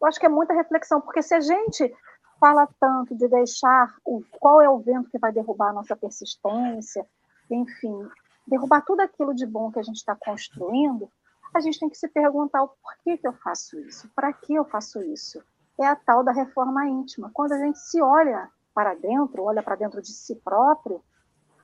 [0.00, 1.94] Eu acho que é muita reflexão, porque se a gente
[2.40, 7.06] fala tanto de deixar o qual é o vento que vai derrubar a nossa persistência,
[7.50, 8.08] enfim,
[8.46, 11.08] derrubar tudo aquilo de bom que a gente está construindo,
[11.54, 14.64] a gente tem que se perguntar o porquê que eu faço isso, para que eu
[14.64, 15.42] faço isso.
[15.80, 17.30] É a tal da reforma íntima.
[17.32, 21.02] Quando a gente se olha para dentro, olha para dentro de si próprio,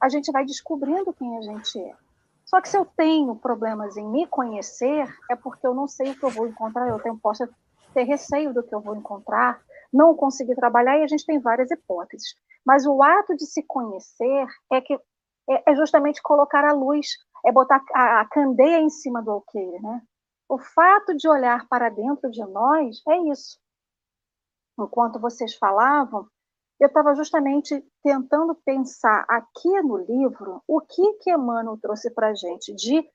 [0.00, 1.94] a gente vai descobrindo quem a gente é.
[2.50, 6.18] Só que se eu tenho problemas em me conhecer, é porque eu não sei o
[6.18, 7.48] que eu vou encontrar, eu tenho, posso
[7.94, 11.70] ter receio do que eu vou encontrar, não conseguir trabalhar, e a gente tem várias
[11.70, 12.34] hipóteses.
[12.66, 14.94] Mas o ato de se conhecer é que
[15.48, 17.06] é, é justamente colocar a luz
[17.46, 20.02] é botar a, candeia em cima do alqueire, né?
[20.48, 23.58] O fato de olhar para dentro de nós é isso.
[24.76, 26.26] Enquanto vocês falavam,
[26.80, 32.34] eu estava justamente tentando pensar aqui no livro o que que Emmanuel trouxe para a
[32.34, 33.06] gente de,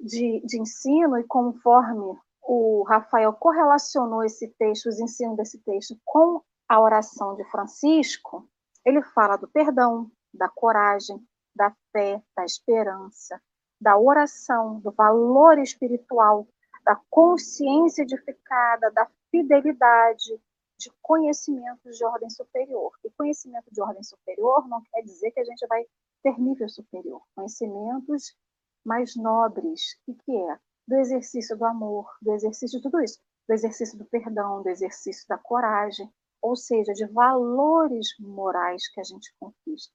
[0.00, 6.42] de, de ensino e conforme o Rafael correlacionou esse texto, os ensinos desse texto, com
[6.68, 8.48] a oração de Francisco,
[8.84, 13.40] ele fala do perdão, da coragem, da fé, da esperança,
[13.80, 16.48] da oração, do valor espiritual,
[16.84, 20.40] da consciência edificada, da fidelidade,
[20.82, 22.92] de conhecimentos de ordem superior.
[23.04, 25.84] E conhecimento de ordem superior não quer dizer que a gente vai
[26.22, 27.22] ter nível superior.
[27.34, 28.36] Conhecimentos
[28.84, 29.98] mais nobres.
[30.06, 30.58] O que é?
[30.86, 33.20] Do exercício do amor, do exercício de tudo isso.
[33.48, 39.04] Do exercício do perdão, do exercício da coragem, ou seja, de valores morais que a
[39.04, 39.94] gente conquista.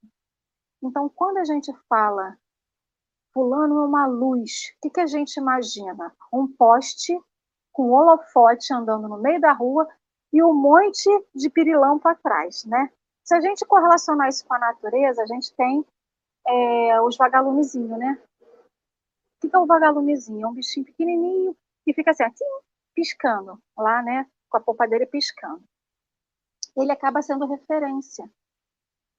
[0.81, 2.37] Então, quando a gente fala
[3.33, 6.15] fulano é uma luz, o que, que a gente imagina?
[6.33, 7.13] Um poste
[7.71, 9.87] com holofote andando no meio da rua
[10.31, 12.91] e um monte de pirilampo atrás, né?
[13.23, 15.85] Se a gente correlacionar isso com a natureza, a gente tem
[16.47, 18.21] é, os vagalumezinhos, né?
[19.37, 20.45] O que é o vagalumezinho?
[20.45, 22.45] É um bichinho pequenininho que fica assim, assim,
[22.95, 24.25] piscando lá, né?
[24.49, 25.63] Com a polpa dele piscando.
[26.75, 28.29] Ele acaba sendo referência.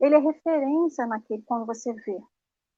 [0.01, 2.21] Ele é referência naquele quando você vê.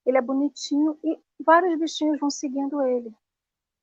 [0.06, 3.14] Ele é bonitinho e vários bichinhos vão seguindo ele.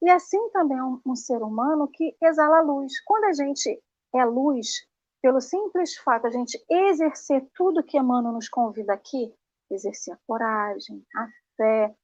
[0.02, 3.00] E assim também é um, um ser humano que exala luz.
[3.02, 3.82] Quando a gente
[4.18, 4.88] é luz,
[5.22, 9.34] pelo simples fato de a gente exercer tudo que Emmanuel nos convida aqui,
[9.70, 11.96] exercer a coragem, a fé,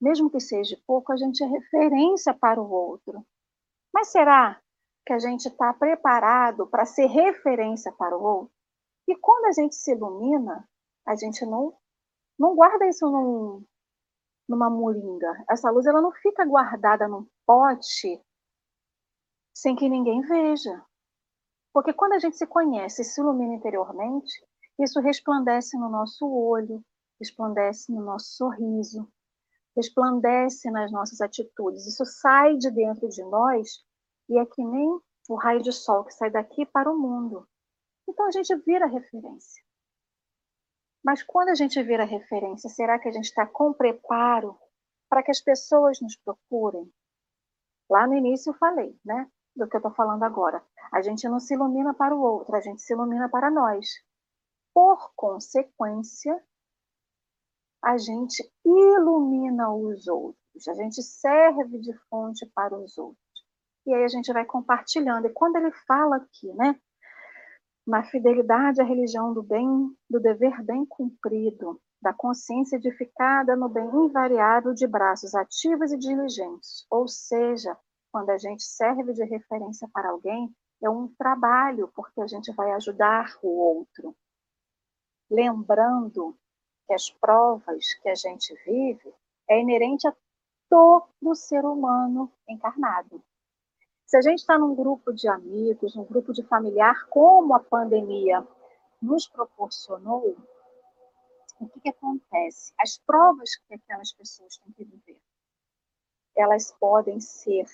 [0.00, 3.24] mesmo que seja pouco, a gente é referência para o outro.
[3.92, 4.60] Mas será
[5.06, 8.52] que a gente está preparado para ser referência para o outro?
[9.06, 10.68] E quando a gente se ilumina,
[11.06, 11.76] a gente não,
[12.38, 13.64] não guarda isso num,
[14.48, 15.44] numa moringa.
[15.50, 18.22] Essa luz ela não fica guardada num pote
[19.54, 20.84] sem que ninguém veja.
[21.72, 24.32] Porque quando a gente se conhece e se ilumina interiormente,
[24.78, 26.84] isso resplandece no nosso olho,
[27.18, 29.08] resplandece no nosso sorriso,
[29.76, 31.86] resplandece nas nossas atitudes.
[31.86, 33.84] Isso sai de dentro de nós
[34.28, 37.46] e é que nem o raio de sol que sai daqui para o mundo.
[38.08, 39.62] Então a gente vira referência.
[41.04, 44.58] Mas quando a gente vira referência, será que a gente está com preparo
[45.08, 46.92] para que as pessoas nos procurem?
[47.88, 49.30] Lá no início eu falei, né?
[49.60, 50.64] Do que eu estou falando agora.
[50.90, 53.86] A gente não se ilumina para o outro, a gente se ilumina para nós.
[54.72, 56.42] Por consequência,
[57.84, 63.20] a gente ilumina os outros, a gente serve de fonte para os outros.
[63.86, 65.26] E aí a gente vai compartilhando.
[65.26, 66.80] E quando ele fala aqui, né?
[67.86, 73.90] Na fidelidade à religião do bem, do dever bem cumprido, da consciência edificada no bem
[74.06, 76.86] invariável de braços ativos e diligentes.
[76.90, 77.76] Ou seja,
[78.10, 82.70] quando a gente serve de referência para alguém, é um trabalho, porque a gente vai
[82.72, 84.16] ajudar o outro.
[85.30, 86.36] Lembrando
[86.86, 89.14] que as provas que a gente vive
[89.48, 90.16] é inerente a
[90.68, 93.22] todo ser humano encarnado.
[94.06, 98.46] Se a gente está num grupo de amigos, num grupo de familiar, como a pandemia
[99.00, 100.36] nos proporcionou,
[101.60, 102.72] o que, que acontece?
[102.80, 105.20] As provas que aquelas pessoas têm que viver,
[106.36, 107.66] elas podem ser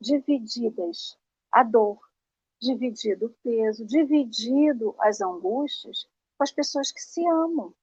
[0.00, 1.18] divididas
[1.52, 1.98] a dor,
[2.60, 7.74] dividido o peso, dividido as angústias com as pessoas que se amam.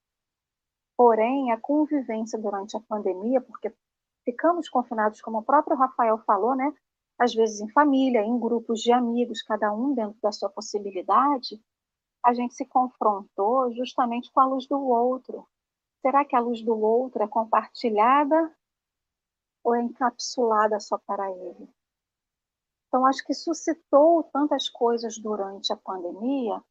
[0.96, 3.72] Porém, a convivência durante a pandemia, porque
[4.26, 6.74] ficamos confinados, como o próprio Rafael falou, né?
[7.20, 11.62] Às vezes em família, em grupos de amigos, cada um dentro da sua possibilidade,
[12.24, 15.48] a gente se confrontou justamente com a luz do outro.
[16.02, 18.56] Será que a luz do outro é compartilhada
[19.64, 21.70] ou é encapsulada só para ele?
[22.88, 26.62] Então, acho que suscitou tantas coisas durante a pandemia,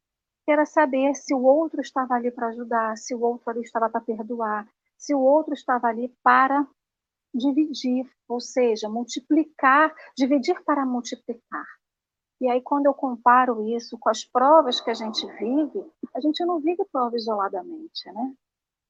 [0.44, 3.91] que era saber se o outro estava ali para ajudar, se o outro ali estava
[3.91, 6.66] para perdoar, se o outro estava ali para
[7.34, 11.66] dividir, ou seja, multiplicar, dividir para multiplicar.
[12.41, 15.84] E aí, quando eu comparo isso com as provas que a gente vive,
[16.14, 18.34] a gente não vive prova isoladamente, né?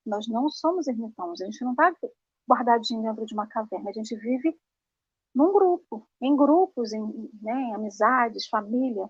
[0.05, 1.93] Nós não somos ermitões, a gente não está
[2.49, 4.57] guardadinho dentro de uma caverna, a gente vive
[5.37, 9.07] num grupo, em grupos, em, né, em amizades, família.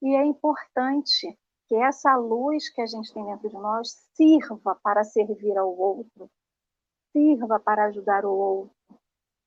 [0.00, 1.38] E é importante
[1.68, 6.30] que essa luz que a gente tem dentro de nós sirva para servir ao outro,
[7.12, 8.74] sirva para ajudar o outro.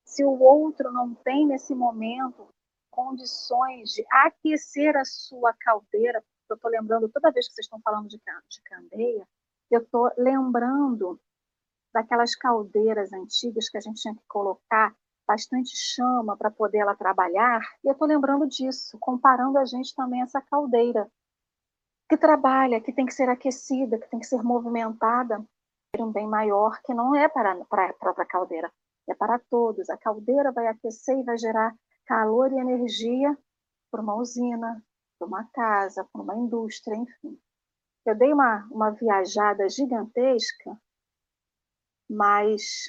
[0.04, 2.46] Se o outro não tem nesse momento
[2.88, 8.08] condições de aquecer a sua caldeira, eu estou lembrando toda vez que vocês estão falando
[8.08, 9.26] de, de candeia,
[9.68, 11.20] eu estou lembrando
[11.92, 14.94] daquelas caldeiras antigas que a gente tinha que colocar
[15.26, 17.60] bastante chama para poder ela trabalhar.
[17.84, 21.10] E eu estou lembrando disso, comparando a gente também a essa caldeira.
[22.08, 25.44] que trabalha, que tem que ser aquecida, que tem que ser movimentada,
[25.92, 28.72] é um bem maior que não é para, para a própria caldeira,
[29.08, 29.90] é para todos.
[29.90, 31.74] A caldeira vai aquecer e vai gerar
[32.06, 33.36] calor e energia
[33.90, 34.82] para uma usina,
[35.18, 37.38] para uma casa, para uma indústria, enfim.
[38.04, 40.78] Eu dei uma, uma viajada gigantesca,
[42.08, 42.88] mas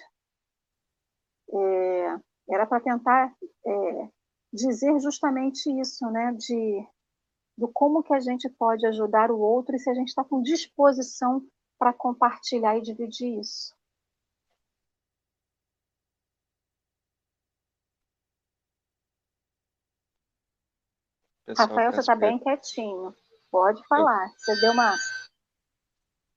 [1.53, 2.19] é,
[2.49, 3.33] era para tentar
[3.65, 4.09] é,
[4.53, 6.33] dizer justamente isso, né?
[6.33, 6.87] De
[7.57, 10.43] do como que a gente pode ajudar o outro e se a gente está com
[10.43, 11.43] disposição
[11.79, 13.75] para compartilhar e dividir isso.
[21.47, 23.15] Pessoal, Rafael, você está bem quietinho.
[23.49, 24.27] Pode falar.
[24.37, 24.93] Você deu uma.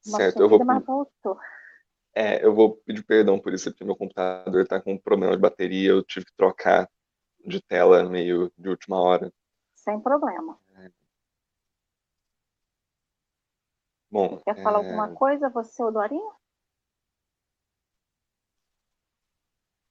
[0.07, 0.65] uma certo, eu vou.
[0.65, 1.39] Mas voltou.
[2.15, 5.41] É, eu vou pedir perdão por isso, porque meu computador está com um problema de
[5.41, 6.89] bateria, eu tive que trocar
[7.47, 9.33] de tela meio de última hora.
[9.75, 10.59] Sem problema.
[14.11, 14.63] Bom, Quer é...
[14.63, 16.33] falar alguma coisa, você ou Dorinha?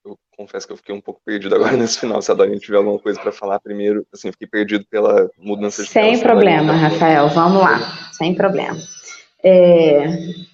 [0.03, 2.22] Eu confesso que eu fiquei um pouco perdido agora nesse final.
[2.22, 5.89] Se a Dorinha tiver alguma coisa para falar primeiro, assim, fiquei perdido pela mudança de
[5.89, 7.30] Sem problema, Rafael.
[7.30, 8.78] Vamos lá, sem problema.
[9.41, 10.05] É,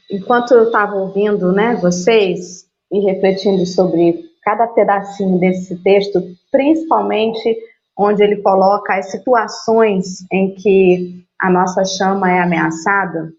[0.09, 7.57] enquanto eu estava ouvindo, né, vocês e refletindo sobre cada pedacinho desse texto, principalmente
[7.97, 13.31] onde ele coloca as situações em que a nossa chama é ameaçada,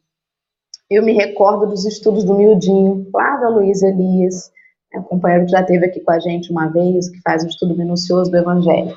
[0.90, 4.50] eu me recordo dos estudos do Mildinho, lá da Luiz Elias,
[4.92, 7.48] né, um companheiro que já esteve aqui com a gente uma vez, que faz um
[7.48, 8.94] estudo minucioso do Evangelho.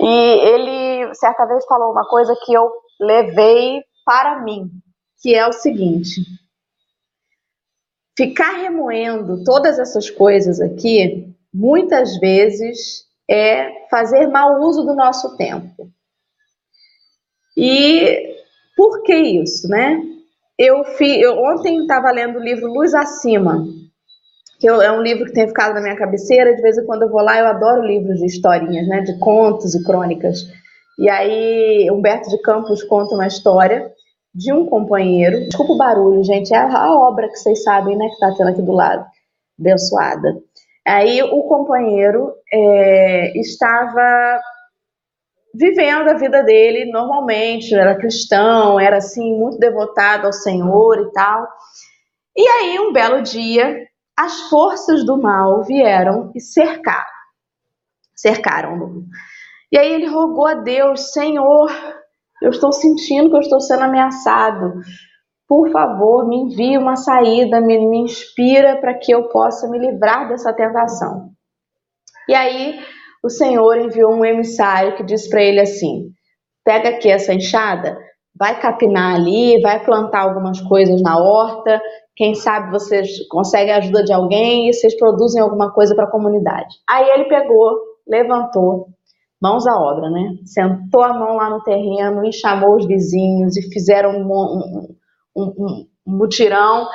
[0.00, 2.70] E ele, certa vez, falou uma coisa que eu
[3.00, 4.70] levei para mim,
[5.20, 6.22] que é o seguinte:
[8.20, 15.90] ficar remoendo todas essas coisas aqui, muitas vezes é fazer mau uso do nosso tempo.
[17.56, 18.36] E
[18.76, 20.00] por que isso, né?
[20.60, 23.64] eu, fi, eu ontem estava lendo o livro Luz Acima,
[24.58, 26.54] que eu, é um livro que tem ficado na minha cabeceira.
[26.54, 29.74] De vez em quando eu vou lá, eu adoro livros de historinhas, né, de contos
[29.74, 30.40] e crônicas.
[30.98, 33.90] E aí, Humberto de Campos conta uma história
[34.34, 35.40] de um companheiro.
[35.46, 38.62] Desculpa o barulho, gente, é a obra que vocês sabem, né, que está tendo aqui
[38.62, 39.04] do lado,
[39.58, 40.40] abençoada.
[40.86, 44.40] Aí, o companheiro é, estava
[45.54, 51.48] vivendo a vida dele normalmente, era cristão, era assim muito devotado ao Senhor e tal.
[52.36, 57.10] E aí um belo dia, as forças do mal vieram e cercaram.
[58.14, 59.04] Cercaram-no.
[59.72, 61.70] E aí ele rogou a Deus, Senhor,
[62.40, 64.74] eu estou sentindo que eu estou sendo ameaçado.
[65.48, 70.28] Por favor, me envie uma saída, me, me inspira para que eu possa me livrar
[70.28, 71.30] dessa tentação.
[72.28, 72.78] E aí
[73.22, 76.10] o Senhor enviou um emissário que disse para ele assim:
[76.64, 77.98] pega aqui essa enxada,
[78.38, 81.80] vai capinar ali, vai plantar algumas coisas na horta.
[82.16, 86.10] Quem sabe vocês conseguem a ajuda de alguém e vocês produzem alguma coisa para a
[86.10, 86.76] comunidade.
[86.88, 88.88] Aí ele pegou, levantou,
[89.40, 90.36] mãos à obra, né?
[90.44, 94.96] Sentou a mão lá no terreno e chamou os vizinhos e fizeram um, um,
[95.36, 96.88] um, um mutirão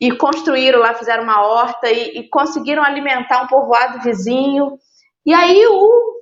[0.00, 4.78] e construíram lá, fizeram uma horta e, e conseguiram alimentar um povoado vizinho
[5.24, 6.12] e aí o,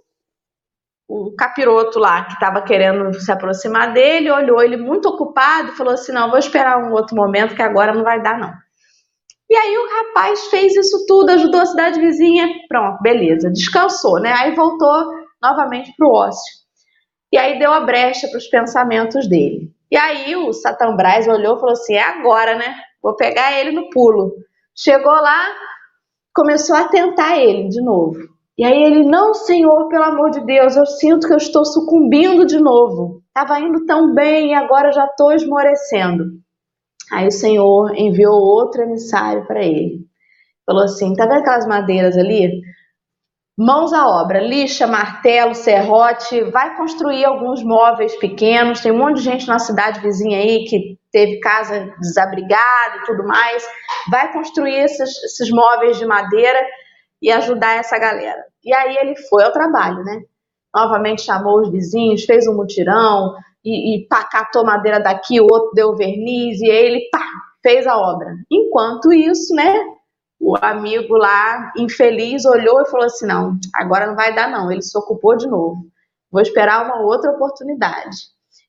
[1.09, 5.95] o capiroto lá, que estava querendo se aproximar dele, olhou ele muito ocupado e falou
[5.95, 8.53] assim: Não, vou esperar um outro momento que agora não vai dar, não.
[9.49, 14.33] E aí o rapaz fez isso tudo, ajudou a cidade vizinha, pronto, beleza, descansou, né?
[14.33, 16.61] Aí voltou novamente para o ócio.
[17.33, 19.73] E aí deu a brecha para os pensamentos dele.
[19.91, 22.75] E aí o Satambraz olhou e falou assim: é agora, né?
[23.03, 24.35] Vou pegar ele no pulo.
[24.77, 25.49] Chegou lá,
[26.35, 28.19] começou a tentar ele de novo.
[28.57, 32.45] E aí ele, não, Senhor, pelo amor de Deus, eu sinto que eu estou sucumbindo
[32.45, 33.23] de novo.
[33.29, 36.25] Estava indo tão bem e agora já estou esmorecendo.
[37.11, 40.05] Aí o Senhor enviou outro emissário para ele.
[40.67, 42.61] Falou assim: tá vendo aquelas madeiras ali?
[43.59, 48.81] Mãos à obra, lixa, martelo, serrote, vai construir alguns móveis pequenos.
[48.81, 53.27] Tem um monte de gente na cidade vizinha aí que teve casa desabrigada e tudo
[53.27, 53.63] mais.
[54.11, 56.59] Vai construir esses, esses móveis de madeira
[57.21, 58.43] e ajudar essa galera.
[58.65, 60.23] E aí ele foi ao trabalho, né?
[60.75, 63.35] Novamente chamou os vizinhos, fez um mutirão
[63.65, 67.27] e, e pá, catou madeira daqui, o outro deu verniz e aí ele pá,
[67.63, 68.35] fez a obra.
[68.51, 69.75] Enquanto isso, né?
[70.41, 74.73] O amigo lá, infeliz, olhou e falou assim: não, agora não vai dar, não.
[74.73, 75.85] Ele se ocupou de novo.
[76.33, 78.17] Vou esperar uma outra oportunidade.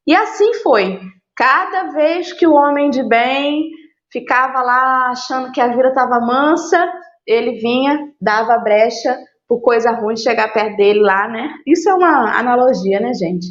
[0.06, 1.00] E assim foi.
[1.36, 3.70] Cada vez que o homem de bem
[4.12, 6.92] ficava lá achando que a vida estava mansa,
[7.26, 9.18] ele vinha, dava brecha
[9.48, 11.50] por coisa ruim chegar perto dele lá, né?
[11.66, 13.48] Isso é uma analogia, né, gente?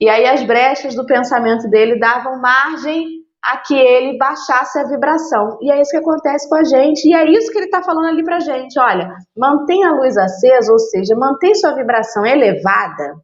[0.00, 3.17] E aí as brechas do pensamento dele davam margem
[3.50, 5.58] a que ele baixasse a vibração.
[5.60, 8.08] E é isso que acontece com a gente, e é isso que ele está falando
[8.08, 8.78] ali para gente.
[8.78, 13.16] Olha, mantenha a luz acesa, ou seja, mantenha sua vibração elevada,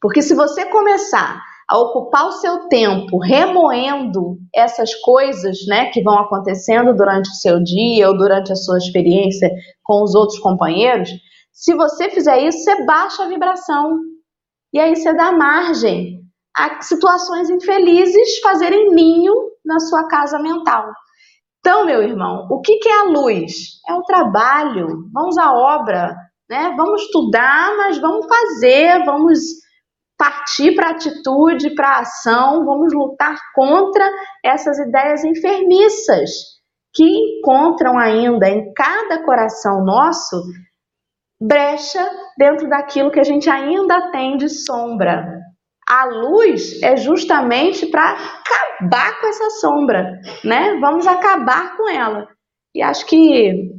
[0.00, 6.18] porque se você começar a ocupar o seu tempo remoendo essas coisas, né, que vão
[6.18, 9.48] acontecendo durante o seu dia ou durante a sua experiência
[9.82, 11.10] com os outros companheiros,
[11.52, 14.00] se você fizer isso, você baixa a vibração.
[14.72, 16.21] E aí você dá margem
[16.56, 19.34] a situações infelizes fazerem ninho
[19.64, 20.92] na sua casa mental.
[21.60, 23.80] Então, meu irmão, o que, é a luz?
[23.88, 25.08] É o trabalho.
[25.12, 26.16] Vamos à obra,
[26.50, 26.74] né?
[26.76, 29.38] Vamos estudar, mas vamos fazer, vamos
[30.18, 34.08] partir para atitude, para ação, vamos lutar contra
[34.44, 36.30] essas ideias enfermiças
[36.94, 40.42] que encontram ainda em cada coração nosso
[41.40, 45.40] brecha dentro daquilo que a gente ainda tem de sombra.
[45.92, 50.78] A luz é justamente para acabar com essa sombra, né?
[50.80, 52.26] Vamos acabar com ela.
[52.74, 53.70] E acho que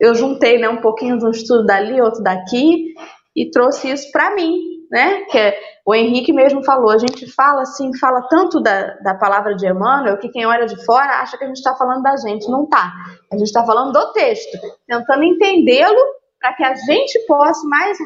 [0.00, 2.92] eu juntei né, um pouquinho de um estudo dali, outro daqui,
[3.36, 4.58] e trouxe isso para mim,
[4.90, 5.26] né?
[5.30, 9.54] Que é, o Henrique mesmo falou, a gente fala assim, fala tanto da, da palavra
[9.54, 12.50] de Emmanuel que quem olha de fora acha que a gente está falando da gente.
[12.50, 12.92] Não tá.
[13.32, 16.02] A gente está falando do texto, tentando entendê-lo
[16.40, 17.96] para que a gente possa mais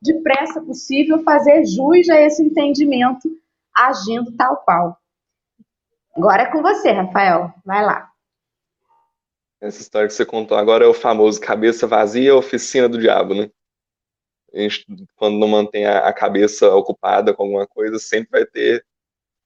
[0.00, 3.28] depressa possível fazer jus a esse entendimento,
[3.74, 4.98] agindo tal qual.
[6.16, 7.52] Agora é com você, Rafael.
[7.64, 8.10] Vai lá.
[9.60, 13.50] Essa história que você contou agora é o famoso cabeça vazia, oficina do diabo, né?
[14.54, 14.86] A gente,
[15.16, 18.84] quando não mantém a, cabeça ocupada com alguma coisa, sempre vai ter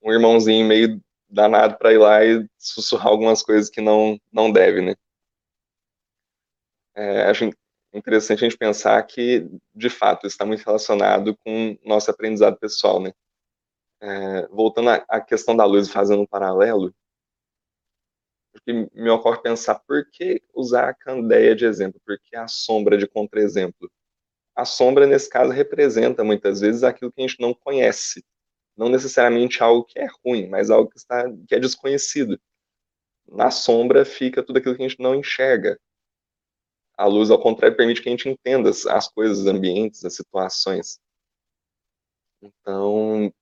[0.03, 4.81] um irmãozinho meio danado para ir lá e sussurrar algumas coisas que não, não deve,
[4.83, 4.95] né?
[6.95, 7.51] É, acho
[7.93, 13.13] interessante a gente pensar que, de fato, está muito relacionado com nosso aprendizado pessoal, né?
[14.01, 16.93] É, voltando à questão da luz, fazendo um paralelo,
[18.53, 22.99] porque me ocorre pensar por que usar a candeia de exemplo, por que a sombra
[22.99, 23.91] de contra-exemplo?
[24.55, 28.25] A sombra, nesse caso, representa muitas vezes aquilo que a gente não conhece,
[28.77, 32.39] não necessariamente algo que é ruim, mas algo que, está, que é desconhecido.
[33.27, 35.79] Na sombra fica tudo aquilo que a gente não enxerga,
[37.03, 41.01] a luz, ao contrário, permite que a gente entenda as coisas, os ambientes, as situações.
[42.41, 43.33] Então,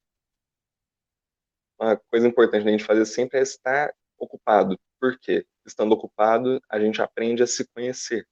[1.79, 4.81] uma coisa importante a gente fazer sempre é estar ocupado.
[4.99, 5.47] Por quê?
[5.67, 8.27] Estando ocupado, a gente aprende a se conhecer.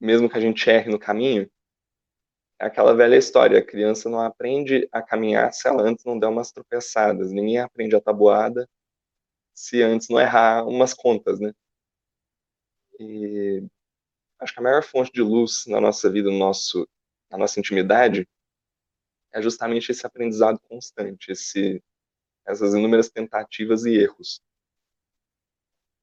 [0.00, 1.50] Mesmo que a gente erre no caminho,
[2.60, 6.28] é aquela velha história, a criança não aprende a caminhar se ela antes não der
[6.28, 7.32] umas tropeçadas.
[7.32, 8.68] Ninguém aprende a tabuada
[9.52, 11.52] se antes não errar umas contas, né?
[13.00, 13.66] E
[14.38, 16.88] acho que a maior fonte de luz na nossa vida, no nosso,
[17.30, 18.28] na nossa intimidade,
[19.32, 21.82] é justamente esse aprendizado constante, esse,
[22.46, 24.40] essas inúmeras tentativas e erros.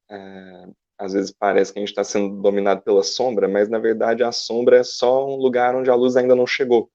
[0.10, 0.68] É,
[0.98, 4.32] às vezes parece que a gente está sendo dominado pela sombra, mas na verdade a
[4.32, 6.92] sombra é só um lugar onde a luz ainda não chegou.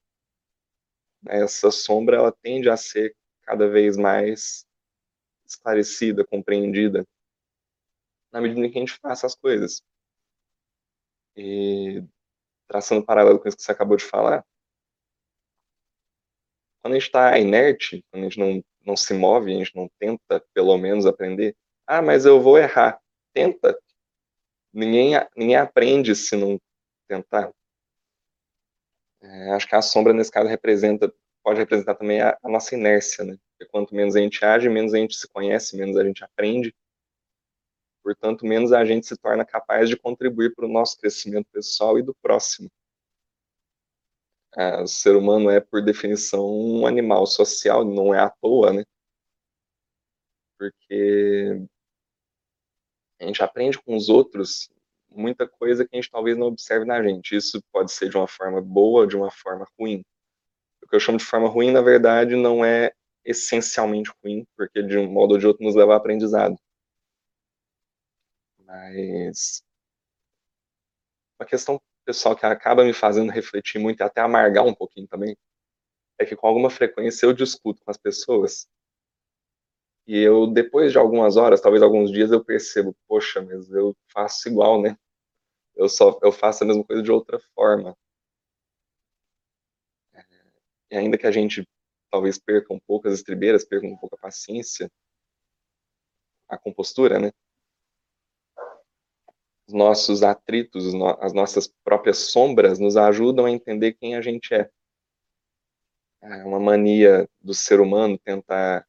[1.26, 4.64] Essa sombra ela tende a ser cada vez mais
[5.44, 7.04] esclarecida, compreendida,
[8.30, 9.82] na medida em que a gente faça as coisas.
[11.40, 12.02] E
[12.66, 14.44] traçando paralelo com isso que você acabou de falar,
[16.82, 19.88] quando a gente está inerte, quando a gente não, não se move, a gente não
[20.00, 23.00] tenta, pelo menos, aprender, ah, mas eu vou errar.
[23.32, 23.78] Tenta.
[24.72, 26.60] Ninguém, ninguém aprende se não
[27.06, 27.52] tentar.
[29.22, 31.12] É, acho que a sombra, nesse caso, representa,
[31.44, 33.38] pode representar também a, a nossa inércia, né?
[33.52, 36.74] Porque quanto menos a gente age, menos a gente se conhece, menos a gente aprende
[38.14, 42.02] portanto, menos a gente se torna capaz de contribuir para o nosso crescimento pessoal e
[42.02, 42.70] do próximo.
[44.56, 48.84] É, o ser humano é, por definição, um animal social, não é à toa, né?
[50.58, 51.62] Porque
[53.20, 54.70] a gente aprende com os outros
[55.10, 57.36] muita coisa que a gente talvez não observe na gente.
[57.36, 60.02] Isso pode ser de uma forma boa de uma forma ruim.
[60.82, 62.92] O que eu chamo de forma ruim, na verdade, não é
[63.24, 66.56] essencialmente ruim, porque de um modo ou de outro nos leva a aprendizado.
[68.68, 69.62] Mas
[71.40, 75.36] uma questão pessoal que acaba me fazendo refletir muito e até amargar um pouquinho também
[76.18, 78.68] é que com alguma frequência eu discuto com as pessoas
[80.06, 84.48] e eu depois de algumas horas, talvez alguns dias eu percebo, poxa, mas eu faço
[84.48, 84.96] igual, né?
[85.76, 87.96] Eu só eu faço a mesma coisa de outra forma.
[90.90, 91.66] E ainda que a gente
[92.10, 94.90] talvez perca um pouco as estribeiras, perca um pouco a paciência,
[96.48, 97.30] a compostura, né?
[99.68, 104.70] Os nossos atritos, as nossas próprias sombras nos ajudam a entender quem a gente é.
[106.22, 108.86] é uma mania do ser humano tentar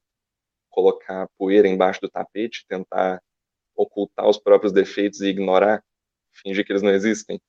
[0.69, 3.21] colocar poeira embaixo do tapete, tentar
[3.75, 5.83] ocultar os próprios defeitos e ignorar,
[6.31, 7.41] fingir que eles não existem.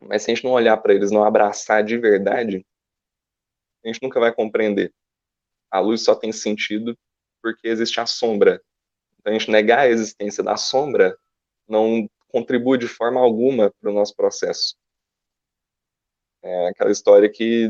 [0.00, 2.64] Mas se a gente não olhar para eles, não abraçar de verdade,
[3.84, 4.94] a gente nunca vai compreender.
[5.72, 6.96] A luz só tem sentido
[7.42, 8.62] porque existe a sombra.
[9.18, 11.18] Então, a gente negar a existência da sombra
[11.68, 14.76] não contribui de forma alguma para o nosso processo.
[16.42, 17.68] É aquela história que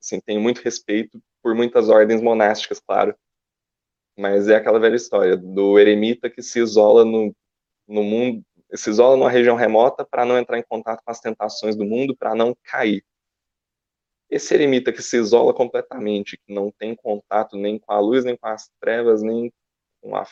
[0.00, 3.14] assim, tem muito respeito por muitas ordens monásticas, claro,
[4.16, 7.34] mas é aquela velha história do eremita que se isola no,
[7.88, 11.76] no mundo, se isola numa região remota para não entrar em contato com as tentações
[11.76, 13.04] do mundo, para não cair.
[14.28, 18.36] Esse eremita que se isola completamente, que não tem contato nem com a luz, nem
[18.36, 19.52] com as trevas, nem
[20.00, 20.24] com, a,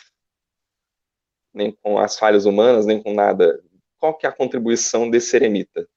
[1.59, 3.61] nem com as falhas humanas, nem com nada.
[3.99, 5.89] Qual que é a contribuição desse eremita?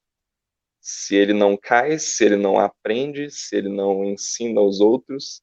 [0.80, 5.38] Se ele não cai, se ele não aprende, se ele não ensina aos outros,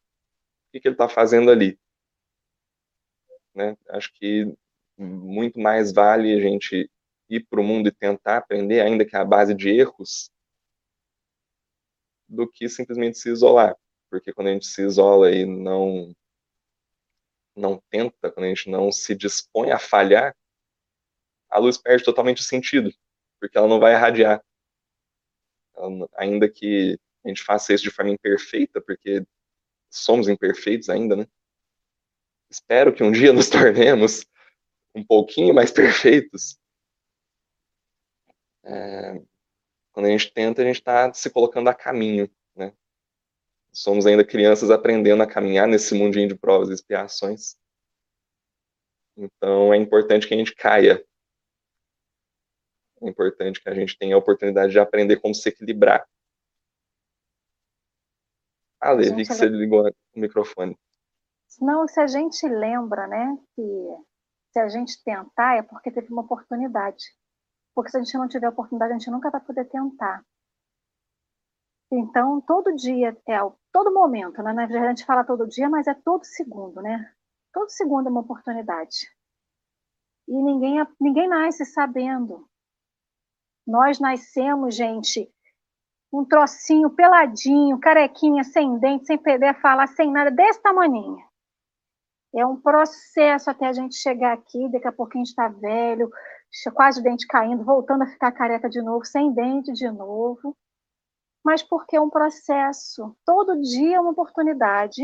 [0.67, 1.80] o que, que ele está fazendo ali?
[3.55, 3.78] Né?
[3.89, 4.53] Acho que
[4.97, 6.91] muito mais vale a gente
[7.30, 10.30] ir para o mundo e tentar aprender, ainda que a base de erros,
[12.28, 13.74] do que simplesmente se isolar.
[14.09, 16.13] Porque quando a gente se isola e não
[17.55, 20.35] não tenta, quando a gente não se dispõe a falhar,
[21.49, 22.93] a luz perde totalmente o sentido,
[23.39, 24.43] porque ela não vai irradiar.
[25.75, 29.25] Ela, ainda que a gente faça isso de forma imperfeita, porque
[29.89, 31.27] somos imperfeitos ainda, né?
[32.49, 34.25] Espero que um dia nos tornemos
[34.95, 36.59] um pouquinho mais perfeitos.
[38.63, 39.21] É,
[39.91, 42.29] quando a gente tenta, a gente está se colocando a caminho?
[43.72, 47.55] Somos ainda crianças aprendendo a caminhar nesse mundinho de provas e expiações.
[49.15, 51.05] Então, é importante que a gente caia.
[53.01, 56.07] É importante que a gente tenha a oportunidade de aprender como se equilibrar.
[58.80, 60.78] Ah, Lê, vi que você ligou o microfone.
[61.59, 63.61] Não, se a gente lembra, né, que
[64.51, 67.03] se a gente tentar é porque teve uma oportunidade.
[67.76, 70.24] Porque se a gente não tiver oportunidade, a gente nunca vai poder tentar.
[71.91, 73.39] Então, todo dia, é
[73.71, 74.53] todo momento, né?
[74.53, 77.11] na verdade a gente fala todo dia, mas é todo segundo, né?
[77.51, 79.09] Todo segundo é uma oportunidade.
[80.27, 82.47] E ninguém, ninguém nasce sabendo.
[83.65, 85.31] Nós nascemos, gente,
[86.13, 91.17] um trocinho peladinho, carequinha, sem dente, sem poder falar, sem nada, desse tamanho.
[92.35, 96.11] É um processo até a gente chegar aqui, daqui a pouco a gente está velho,
[96.75, 100.55] quase o dente caindo, voltando a ficar careca de novo, sem dente de novo.
[101.49, 103.17] Mas porque é um processo.
[103.25, 105.01] Todo dia é uma oportunidade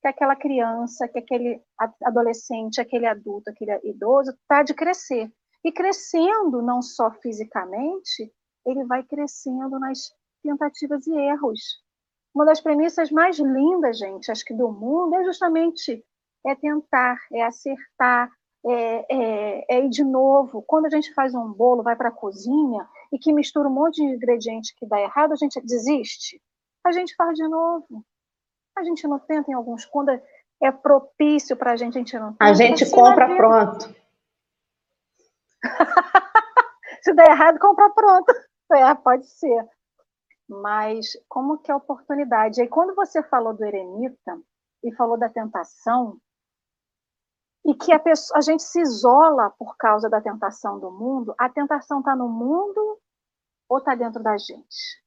[0.00, 1.60] que aquela criança, que aquele
[2.00, 5.28] adolescente, aquele adulto, aquele idoso está de crescer.
[5.64, 8.32] E crescendo não só fisicamente,
[8.64, 9.98] ele vai crescendo nas
[10.44, 11.58] tentativas e erros.
[12.32, 16.04] Uma das premissas mais lindas, gente, acho que do mundo, é justamente
[16.46, 18.30] é tentar, é acertar,
[18.64, 20.62] é, é, é, ir de novo.
[20.62, 23.96] Quando a gente faz um bolo, vai para a cozinha e que mistura um monte
[23.96, 26.40] de ingrediente que dá errado, a gente desiste.
[26.84, 28.04] A gente faz de novo.
[28.76, 29.84] A gente não tenta em alguns.
[29.84, 30.10] Quando
[30.62, 32.44] é propício para a gente, a gente não tenta.
[32.44, 33.94] A gente compra pronto.
[37.02, 38.32] Se der errado, compra pronto.
[38.72, 39.68] É, pode ser.
[40.48, 42.62] Mas como que é a oportunidade?
[42.62, 44.40] E quando você falou do eremita
[44.82, 46.18] e falou da tentação,
[47.64, 51.48] e que a, pessoa, a gente se isola por causa da tentação do mundo, a
[51.48, 53.00] tentação está no mundo
[53.68, 55.02] ou está dentro da gente?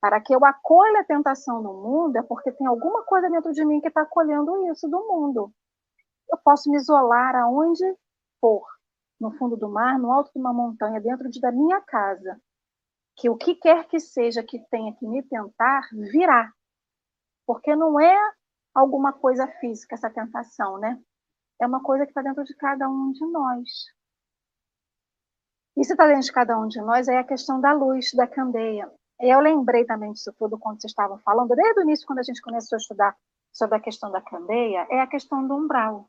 [0.00, 3.64] Para que eu acolha a tentação no mundo, é porque tem alguma coisa dentro de
[3.64, 5.50] mim que está acolhendo isso do mundo.
[6.30, 7.84] Eu posso me isolar aonde
[8.38, 8.66] for,
[9.18, 12.38] no fundo do mar, no alto de uma montanha, dentro de, da minha casa.
[13.16, 16.52] Que o que quer que seja que tenha que me tentar, virá.
[17.46, 18.14] Porque não é
[18.74, 21.00] alguma coisa física essa tentação, né?
[21.60, 23.68] É uma coisa que está dentro de cada um de nós.
[25.82, 28.90] Se está dentro de cada um de nós, é a questão da luz, da candeia.
[29.20, 32.40] Eu lembrei também disso tudo quando vocês estavam falando, desde o início, quando a gente
[32.40, 33.16] começou a estudar
[33.52, 36.08] sobre a questão da candeia, é a questão do umbral.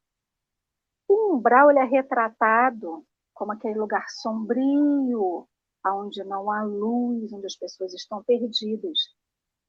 [1.08, 5.48] O umbral ele é retratado como aquele lugar sombrio,
[5.86, 9.00] onde não há luz, onde as pessoas estão perdidas.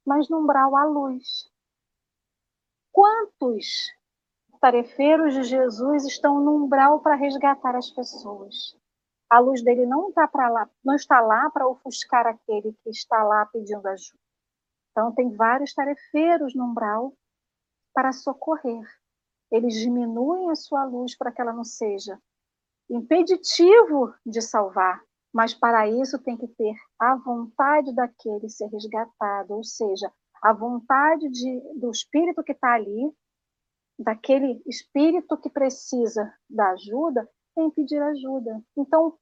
[0.07, 1.51] Mas no umbral há luz.
[2.93, 3.93] Quantos
[4.67, 8.77] tarefeiros de Jesus estão no umbral para resgatar as pessoas.
[9.31, 13.23] A luz dele não está para lá, não está lá para ofuscar aquele que está
[13.23, 14.19] lá pedindo ajuda.
[14.91, 17.13] Então tem vários tarefeiros no umbral
[17.95, 18.85] para socorrer.
[19.53, 22.19] Eles diminuem a sua luz para que ela não seja
[22.91, 25.01] impeditivo de salvar,
[25.33, 30.13] Mas para isso tem que ter a vontade daquele ser resgatado, ou seja,
[30.43, 33.13] a vontade de, do espírito que está ali,
[33.99, 38.63] daquele espírito que precisa da ajuda, em pedir ajuda.
[38.77, 39.19] Então,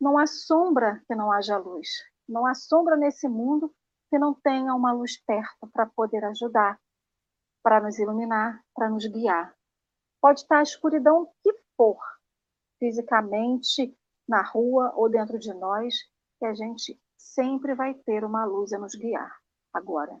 [0.00, 1.88] não há sombra que não haja luz.
[2.28, 3.74] Não há sombra nesse mundo
[4.10, 6.78] que não tenha uma luz perto para poder ajudar,
[7.62, 9.54] para nos iluminar, para nos guiar.
[10.20, 11.98] Pode estar a escuridão que for,
[12.78, 13.96] fisicamente,
[14.28, 15.94] na rua ou dentro de nós,
[16.38, 19.34] que a gente sempre vai ter uma luz a nos guiar.
[19.72, 20.20] Agora,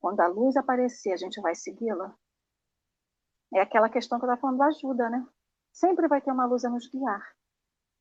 [0.00, 2.16] quando a luz aparecer, a gente vai segui-la?
[3.52, 5.26] É aquela questão que eu estava falando da ajuda, né?
[5.72, 7.34] Sempre vai ter uma luz a nos guiar,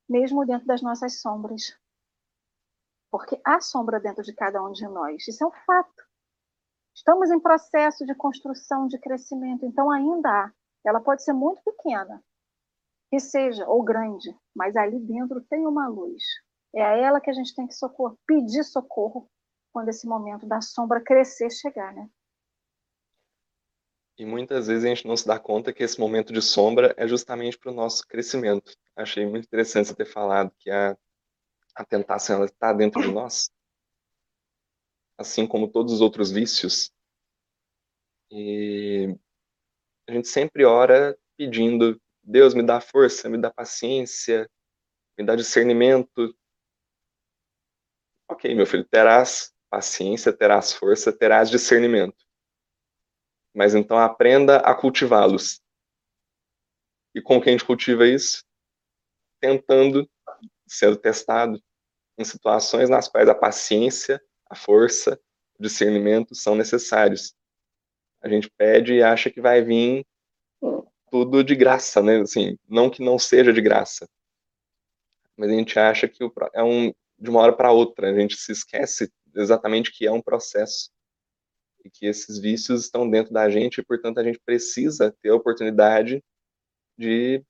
[0.08, 1.78] mesmo dentro das nossas sombras.
[3.12, 6.04] Porque há sombra dentro de cada um de nós, isso é um fato.
[6.96, 10.54] Estamos em processo de construção, de crescimento, então ainda há.
[10.86, 12.24] Ela pode ser muito pequena,
[13.10, 16.24] que seja, ou grande, mas ali dentro tem uma luz.
[16.74, 19.30] É a ela que a gente tem que socorrer, pedir socorro
[19.74, 22.10] quando esse momento da sombra crescer chegar, né?
[24.20, 27.08] E muitas vezes a gente não se dá conta que esse momento de sombra é
[27.08, 28.76] justamente para o nosso crescimento.
[28.94, 30.98] Achei muito interessante você ter falado que a,
[31.74, 33.50] a tentação está dentro de nós,
[35.18, 36.92] assim como todos os outros vícios.
[38.30, 39.18] E
[40.06, 44.52] a gente sempre ora pedindo Deus me dá força, me dá paciência,
[45.18, 46.36] me dá discernimento.
[48.30, 52.29] Ok, meu filho, terás paciência, terás força, terás discernimento.
[53.54, 55.62] Mas então aprenda a cultivá-los.
[57.14, 58.44] E como que a gente cultiva isso?
[59.40, 60.10] Tentando,
[60.68, 61.62] sendo testado
[62.18, 65.20] em situações nas quais a paciência, a força,
[65.58, 67.34] o discernimento são necessários.
[68.22, 70.06] A gente pede e acha que vai vir
[71.10, 72.22] tudo de graça, né?
[72.22, 74.08] Assim, não que não seja de graça,
[75.40, 76.22] mas a gente acha que
[76.54, 78.10] é um de uma hora para outra.
[78.10, 80.92] A gente se esquece exatamente que é um processo
[81.84, 85.36] e que esses vícios estão dentro da gente e, portanto, a gente precisa ter a
[85.36, 86.24] oportunidade
[86.98, 87.44] de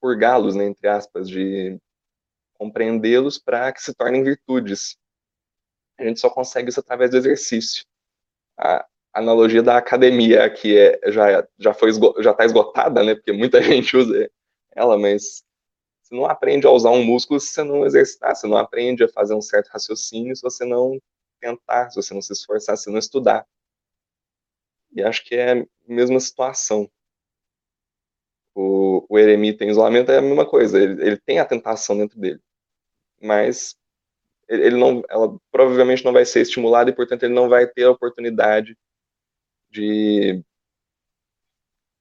[0.00, 1.78] purgá-los, né, entre aspas, de
[2.54, 4.96] compreendê-los para que se tornem virtudes.
[5.98, 7.84] A gente só consegue isso através do exercício.
[8.58, 11.90] A, analogia da academia, que é, já, já foi
[12.20, 13.14] já está esgotada, né?
[13.14, 14.30] Porque muita gente usa
[14.74, 15.42] ela, mas
[16.02, 19.08] você não aprende a usar um músculo se você não exercitar, você não aprende a
[19.08, 20.98] fazer um certo raciocínio se você não
[21.40, 23.46] tentar, se você não se esforçar, se não estudar.
[24.92, 26.90] E acho que é a mesma situação.
[28.54, 32.18] O, o eremita em isolamento é a mesma coisa, ele, ele tem a tentação dentro
[32.18, 32.40] dele,
[33.22, 33.76] mas
[34.48, 37.90] ele não, ela provavelmente não vai ser estimulada e, portanto, ele não vai ter a
[37.92, 38.76] oportunidade
[39.70, 40.42] de,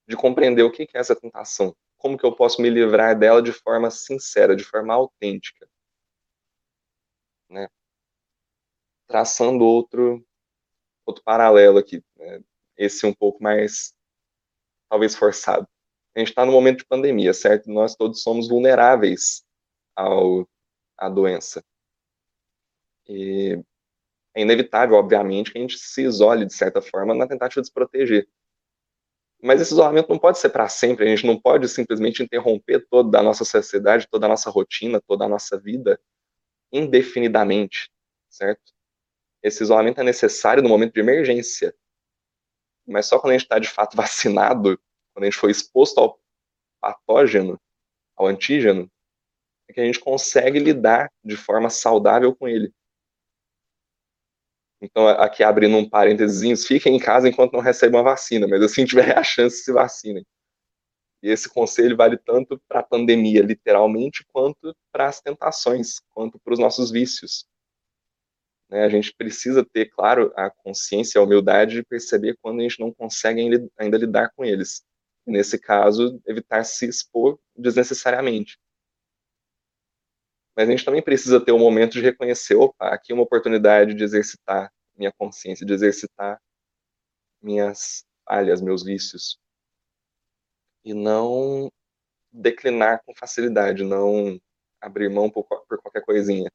[0.07, 3.53] de compreender o que é essa tentação, como que eu posso me livrar dela de
[3.53, 5.69] forma sincera, de forma autêntica,
[7.49, 7.67] né?
[9.09, 10.25] Traçando outro
[11.05, 12.41] outro paralelo aqui, né?
[12.77, 13.95] esse um pouco mais
[14.89, 15.67] talvez forçado.
[16.15, 17.69] A gente está no momento de pandemia, certo?
[17.69, 19.43] Nós todos somos vulneráveis
[19.95, 20.47] ao
[20.97, 21.63] à doença.
[23.07, 23.59] E
[24.35, 27.73] é inevitável, obviamente, que a gente se isole de certa forma na tentativa de se
[27.73, 28.29] proteger.
[29.41, 33.19] Mas esse isolamento não pode ser para sempre, a gente não pode simplesmente interromper toda
[33.19, 35.99] a nossa sociedade, toda a nossa rotina, toda a nossa vida
[36.71, 37.89] indefinidamente,
[38.29, 38.73] certo?
[39.41, 41.73] Esse isolamento é necessário no momento de emergência,
[42.85, 44.79] mas só quando a gente está de fato vacinado,
[45.13, 46.19] quando a gente foi exposto ao
[46.81, 47.59] patógeno,
[48.15, 48.89] ao antígeno,
[49.67, 52.73] é que a gente consegue lidar de forma saudável com ele.
[54.81, 58.85] Então, aqui abrindo um parênteses, fiquem em casa enquanto não recebem a vacina, mas assim
[58.85, 60.25] tiver a chance, se vacinem.
[61.21, 66.53] E esse conselho vale tanto para a pandemia, literalmente, quanto para as tentações, quanto para
[66.53, 67.45] os nossos vícios.
[68.69, 72.79] Né, a gente precisa ter, claro, a consciência a humildade de perceber quando a gente
[72.79, 73.41] não consegue
[73.77, 74.83] ainda lidar com eles.
[75.25, 78.59] E, nesse caso, evitar se expor desnecessariamente.
[80.55, 83.23] Mas a gente também precisa ter o um momento de reconhecer, opa, aqui é uma
[83.23, 86.39] oportunidade de exercitar minha consciência, de exercitar
[87.41, 89.39] minhas falhas, meus vícios.
[90.83, 91.71] E não
[92.31, 94.39] declinar com facilidade, não
[94.81, 96.51] abrir mão por, por qualquer coisinha.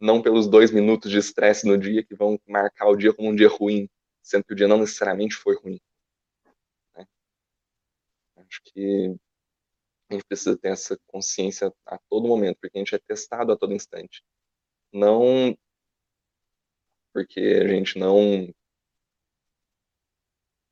[0.00, 3.34] Não pelos dois minutos de estresse no dia que vão marcar o dia como um
[3.34, 3.88] dia ruim,
[4.22, 5.80] sendo que o dia não necessariamente foi ruim.
[6.96, 7.06] Né?
[8.36, 9.16] Acho que
[10.10, 13.56] a gente precisa ter essa consciência a todo momento, porque a gente é testado a
[13.56, 14.22] todo instante.
[14.92, 15.56] Não
[17.12, 18.48] porque a gente não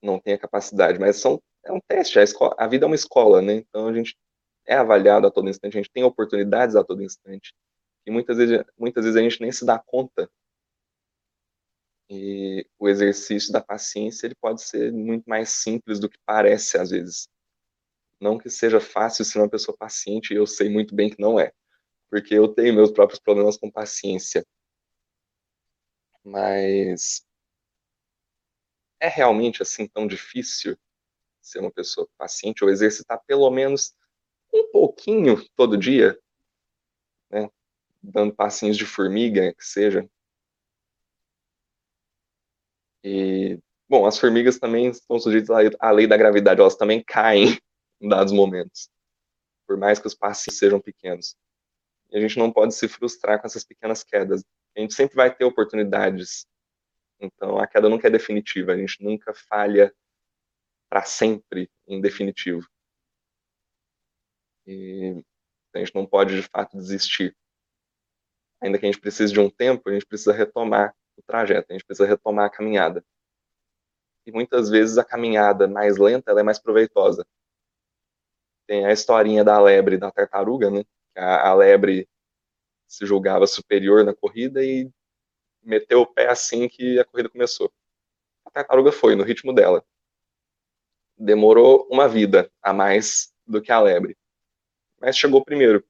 [0.02, 2.94] não tem a capacidade, mas são, é um teste, a, escola, a vida é uma
[2.94, 3.54] escola, né?
[3.54, 4.16] Então a gente
[4.64, 7.52] é avaliado a todo instante, a gente tem oportunidades a todo instante.
[8.06, 10.30] E muitas vezes, muitas vezes a gente nem se dá conta.
[12.08, 16.90] E o exercício da paciência ele pode ser muito mais simples do que parece às
[16.90, 17.28] vezes.
[18.20, 21.52] Não que seja fácil ser uma pessoa paciente, eu sei muito bem que não é,
[22.10, 24.46] porque eu tenho meus próprios problemas com paciência.
[26.24, 27.24] Mas
[29.00, 30.76] é realmente assim tão difícil
[31.40, 33.94] ser uma pessoa paciente ou exercitar pelo menos
[34.52, 36.18] um pouquinho todo dia,
[37.30, 37.48] né?
[38.06, 40.08] Dando passinhos de formiga, que seja.
[43.04, 45.50] E, bom, as formigas também estão sujeitas
[45.80, 47.58] à lei da gravidade, elas também caem
[48.00, 48.88] em dados momentos,
[49.66, 51.36] por mais que os passinhos sejam pequenos.
[52.10, 54.44] E a gente não pode se frustrar com essas pequenas quedas.
[54.76, 56.46] A gente sempre vai ter oportunidades.
[57.18, 59.92] Então, a queda nunca é definitiva, a gente nunca falha
[60.88, 62.68] para sempre em definitivo.
[64.66, 65.22] E
[65.74, 67.36] a gente não pode, de fato, desistir.
[68.60, 71.72] Ainda que a gente precise de um tempo, a gente precisa retomar o trajeto, a
[71.72, 73.04] gente precisa retomar a caminhada.
[74.26, 77.26] E muitas vezes a caminhada mais lenta ela é mais proveitosa.
[78.66, 80.84] Tem a historinha da lebre e da tartaruga, né?
[81.14, 82.08] A, a lebre
[82.86, 84.90] se julgava superior na corrida e
[85.62, 87.72] meteu o pé assim que a corrida começou.
[88.44, 89.84] A tartaruga foi no ritmo dela.
[91.18, 94.16] Demorou uma vida a mais do que a lebre,
[95.00, 95.84] mas chegou primeiro.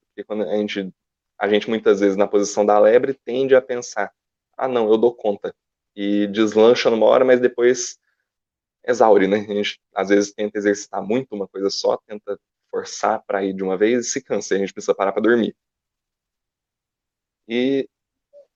[0.00, 0.92] Porque quando a gente,
[1.38, 4.12] a gente muitas vezes na posição da lebre tende a pensar:
[4.56, 5.54] ah, não, eu dou conta.
[5.94, 7.98] E deslancha numa hora, mas depois
[8.84, 9.38] exaure, né?
[9.38, 12.38] A gente às vezes tenta exercitar muito uma coisa só, tenta
[12.70, 15.56] forçar para ir de uma vez e se cansa, a gente precisa parar para dormir.
[17.48, 17.88] E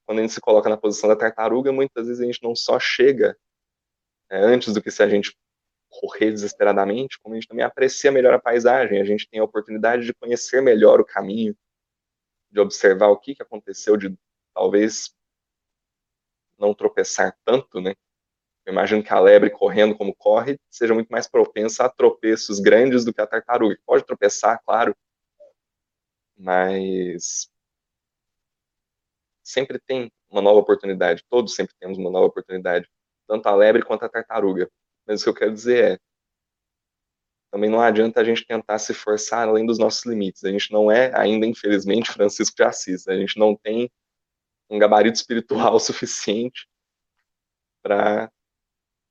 [0.05, 2.79] quando a gente se coloca na posição da tartaruga, muitas vezes a gente não só
[2.79, 3.37] chega
[4.31, 5.37] é, antes do que se a gente
[5.89, 10.05] correr desesperadamente, como a gente também aprecia melhor a paisagem, a gente tem a oportunidade
[10.05, 11.57] de conhecer melhor o caminho,
[12.51, 14.17] de observar o que, que aconteceu, de
[14.55, 15.15] talvez
[16.59, 17.95] não tropeçar tanto, né?
[18.67, 23.05] Eu imagino que a lebre correndo como corre seja muito mais propensa a tropeços grandes
[23.05, 23.79] do que a tartaruga.
[23.87, 24.95] Pode tropeçar, claro,
[26.37, 27.51] mas
[29.43, 31.25] sempre tem uma nova oportunidade.
[31.29, 32.89] Todos sempre temos uma nova oportunidade,
[33.27, 34.71] tanto a lebre quanto a tartaruga.
[35.07, 35.99] Mas o que eu quero dizer é,
[37.51, 40.45] também não adianta a gente tentar se forçar além dos nossos limites.
[40.45, 43.09] A gente não é ainda, infelizmente, Francisco de Assis.
[43.09, 43.91] A gente não tem
[44.71, 46.69] um gabarito espiritual suficiente
[47.83, 48.31] para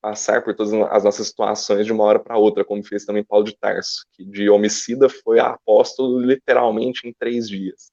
[0.01, 3.43] passar por todas as nossas situações de uma hora para outra, como fez também Paulo
[3.43, 7.91] de Tarso, que de homicida foi apóstolo literalmente em três dias.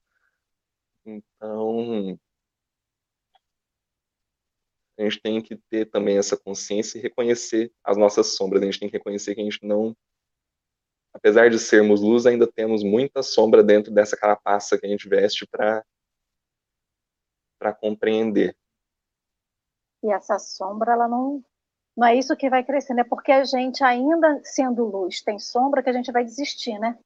[1.05, 2.16] Então,
[4.99, 8.62] a gente tem que ter também essa consciência e reconhecer as nossas sombras.
[8.62, 9.97] A gente tem que reconhecer que a gente não,
[11.17, 15.47] apesar de sermos luz, ainda temos muita sombra dentro dessa carapaça que a gente veste
[15.47, 15.85] para
[17.59, 18.55] para compreender.
[20.03, 21.43] E essa sombra, ela não
[21.97, 25.83] não é isso que vai crescendo, é porque a gente ainda sendo luz tem sombra
[25.83, 26.99] que a gente vai desistir, né?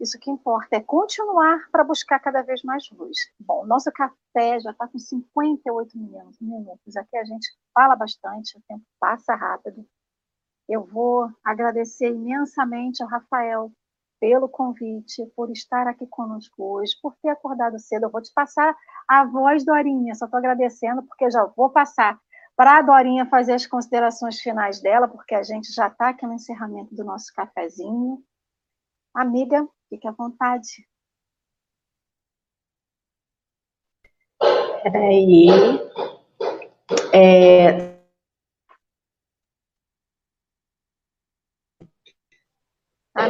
[0.00, 3.18] Isso que importa é continuar para buscar cada vez mais luz.
[3.38, 5.98] Bom, nosso café já está com 58
[6.40, 6.96] minutos.
[6.96, 9.86] Aqui a gente fala bastante, o tempo passa rápido.
[10.70, 13.72] Eu vou agradecer imensamente ao Rafael
[14.20, 18.04] pelo convite, por estar aqui conosco hoje, por ter acordado cedo.
[18.04, 18.76] Eu vou te passar
[19.08, 22.20] a voz, Dorinha, só estou agradecendo, porque já vou passar
[22.54, 26.34] para a Dorinha fazer as considerações finais dela, porque a gente já está aqui no
[26.34, 28.22] encerramento do nosso cafezinho.
[29.12, 30.86] Amiga, fique à vontade.
[34.84, 35.48] Peraí.
[37.12, 37.89] É...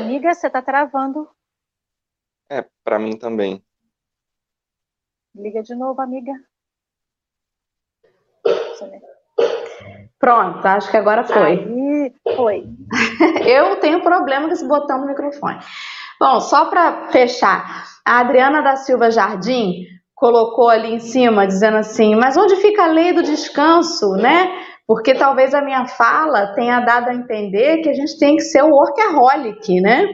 [0.01, 1.28] Amiga, você está travando.
[2.51, 3.62] É, para mim também.
[5.34, 6.32] Liga de novo, amiga.
[10.18, 11.42] Pronto, acho que agora foi.
[11.42, 12.64] Aí, foi.
[13.46, 15.59] Eu tenho problema com esse botão no microfone.
[16.18, 19.84] Bom, só para fechar, a Adriana da Silva Jardim
[20.14, 24.69] colocou ali em cima, dizendo assim: mas onde fica a lei do descanso, né?
[24.91, 28.62] Porque talvez a minha fala tenha dado a entender que a gente tem que ser
[28.62, 30.09] o workaholic, né?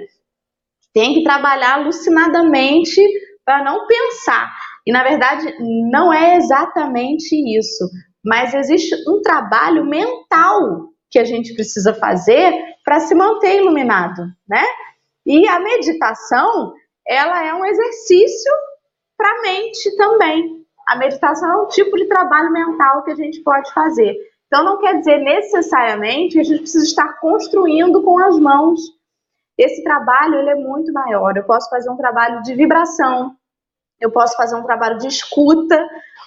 [0.92, 3.00] Tem que trabalhar alucinadamente
[3.42, 4.52] para não pensar.
[4.86, 5.54] E na verdade
[5.90, 7.88] não é exatamente isso
[8.26, 12.52] mas existe um trabalho mental que a gente precisa fazer
[12.84, 14.64] para se manter iluminado, né?
[15.24, 16.74] E a meditação,
[17.06, 18.52] ela é um exercício
[19.16, 20.66] para a mente também.
[20.88, 24.12] A meditação é um tipo de trabalho mental que a gente pode fazer.
[24.56, 28.80] Então não quer dizer necessariamente que a gente precisa estar construindo com as mãos.
[29.58, 31.36] Esse trabalho ele é muito maior.
[31.36, 33.36] Eu posso fazer um trabalho de vibração,
[34.00, 35.78] eu posso fazer um trabalho de escuta,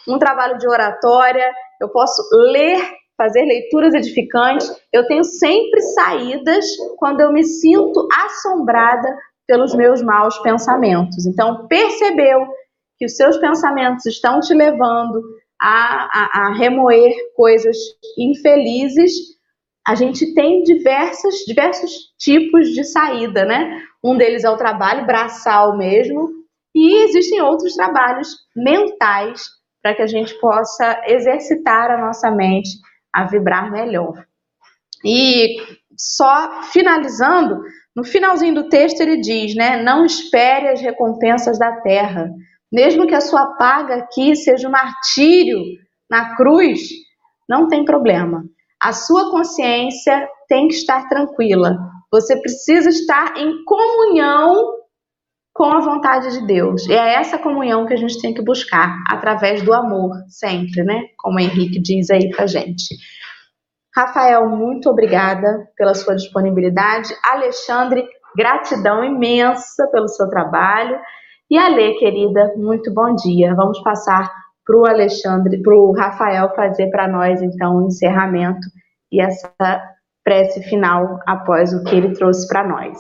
[0.08, 1.52] um trabalho de oratória,
[1.82, 2.22] eu posso
[2.52, 2.80] ler,
[3.18, 4.72] fazer leituras edificantes.
[4.94, 6.68] Eu tenho sempre saídas
[7.00, 9.08] quando eu me sinto assombrada
[9.48, 11.26] pelos meus maus pensamentos.
[11.26, 12.46] Então, percebeu
[12.96, 15.20] que os seus pensamentos estão te levando
[15.62, 17.78] a, a, a remoer coisas
[18.18, 19.12] infelizes,
[19.86, 23.82] a gente tem diversas, diversos tipos de saída, né?
[24.04, 26.30] Um deles é o trabalho braçal mesmo,
[26.74, 29.44] e existem outros trabalhos mentais
[29.82, 32.70] para que a gente possa exercitar a nossa mente
[33.12, 34.26] a vibrar melhor.
[35.04, 35.58] E
[35.98, 37.62] só finalizando,
[37.96, 39.82] no finalzinho do texto ele diz, né?
[39.82, 42.30] Não espere as recompensas da terra.
[42.72, 45.60] Mesmo que a sua paga aqui seja um martírio
[46.10, 46.82] na cruz,
[47.48, 48.44] não tem problema.
[48.82, 51.78] A sua consciência tem que estar tranquila.
[52.12, 54.80] Você precisa estar em comunhão
[55.54, 56.88] com a vontade de Deus.
[56.88, 61.02] E é essa comunhão que a gente tem que buscar através do amor, sempre, né?
[61.18, 62.96] Como o Henrique diz aí pra gente.
[63.94, 67.14] Rafael, muito obrigada pela sua disponibilidade.
[67.30, 68.08] Alexandre,
[68.38, 70.98] gratidão imensa pelo seu trabalho.
[71.50, 73.56] E Ale, querida, muito bom dia.
[73.56, 74.32] Vamos passar
[74.64, 78.68] para o Alexandre, para o Rafael fazer para nós então o encerramento
[79.12, 79.52] e essa
[80.24, 83.00] prece final após o que ele trouxe para nós.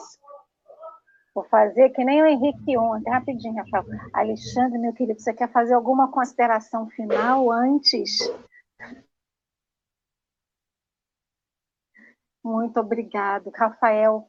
[1.35, 3.85] Vou fazer que nem o Henrique ontem, rapidinho, Rafael.
[4.15, 8.17] Alexandre, meu querido, você quer fazer alguma consideração final antes?
[12.43, 14.27] Muito obrigado, Rafael.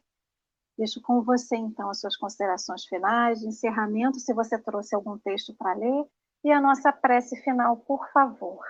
[0.80, 5.54] Deixo com você, então, as suas considerações finais, de encerramento, se você trouxe algum texto
[5.54, 6.06] para ler,
[6.42, 8.64] e a nossa prece final, por favor.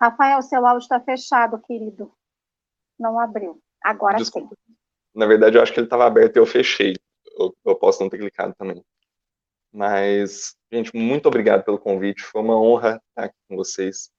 [0.00, 2.10] Rafael, seu áudio está fechado, querido.
[2.98, 3.62] Não abriu.
[3.84, 4.56] Agora Desculpa.
[4.66, 4.74] sim.
[5.14, 6.96] Na verdade, eu acho que ele estava aberto e eu fechei.
[7.38, 8.82] Eu, eu posso não ter clicado também.
[9.70, 12.22] Mas, gente, muito obrigado pelo convite.
[12.22, 14.10] Foi uma honra estar aqui com vocês.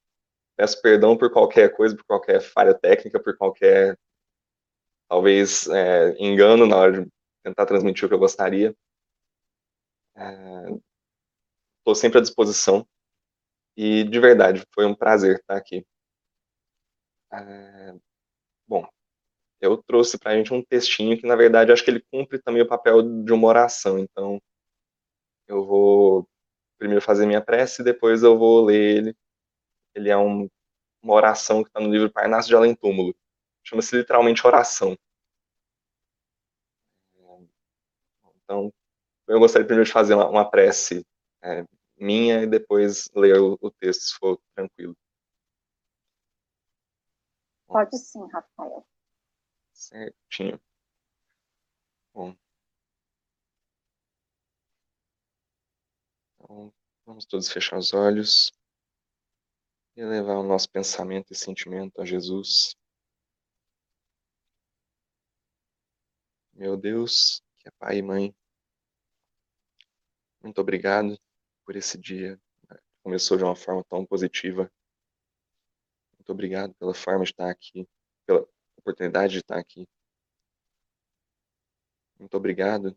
[0.55, 3.97] Peço perdão por qualquer coisa, por qualquer falha técnica, por qualquer,
[5.09, 7.11] talvez, é, engano na hora de
[7.43, 8.75] tentar transmitir o que eu gostaria.
[11.79, 12.87] Estou é, sempre à disposição.
[13.75, 15.83] E, de verdade, foi um prazer estar aqui.
[17.31, 17.95] É,
[18.67, 18.87] bom,
[19.59, 22.61] eu trouxe para a gente um textinho que, na verdade, acho que ele cumpre também
[22.61, 23.97] o papel de uma oração.
[23.97, 24.39] Então,
[25.47, 26.27] eu vou
[26.83, 29.17] primeiro fazer minha prece e depois eu vou ler ele.
[29.95, 30.49] Ele é um,
[31.01, 33.15] uma oração que está no livro Parnaso de Além Túmulo.
[33.63, 34.97] Chama-se literalmente oração.
[38.43, 38.73] Então,
[39.27, 41.05] eu gostaria primeiro de fazer uma, uma prece
[41.41, 41.65] é,
[41.95, 44.93] minha e depois ler o, o, texto, se for tranquilo.
[47.65, 48.85] Pode sim, Rafael.
[49.71, 50.59] Certinho.
[52.13, 52.35] Bom.
[56.53, 56.71] Então,
[57.03, 58.51] vamos todos fechar os olhos
[59.95, 62.75] e levar o nosso pensamento e sentimento a Jesus.
[66.53, 68.35] Meu Deus, que é Pai e Mãe,
[70.43, 71.19] muito obrigado
[71.65, 72.39] por esse dia.
[73.01, 74.71] Começou de uma forma tão positiva.
[76.19, 77.89] Muito obrigado pela forma de estar aqui,
[78.27, 78.47] pela
[78.77, 79.87] oportunidade de estar aqui.
[82.19, 82.95] Muito obrigado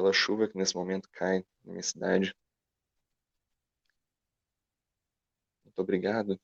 [0.00, 2.34] pela chuva que nesse momento cai na minha cidade.
[5.62, 6.40] Muito obrigado,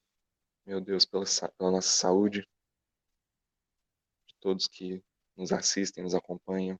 [0.66, 1.24] meu Deus, pela,
[1.56, 2.42] pela nossa saúde,
[4.26, 5.02] de todos que
[5.34, 6.78] nos assistem, nos acompanham.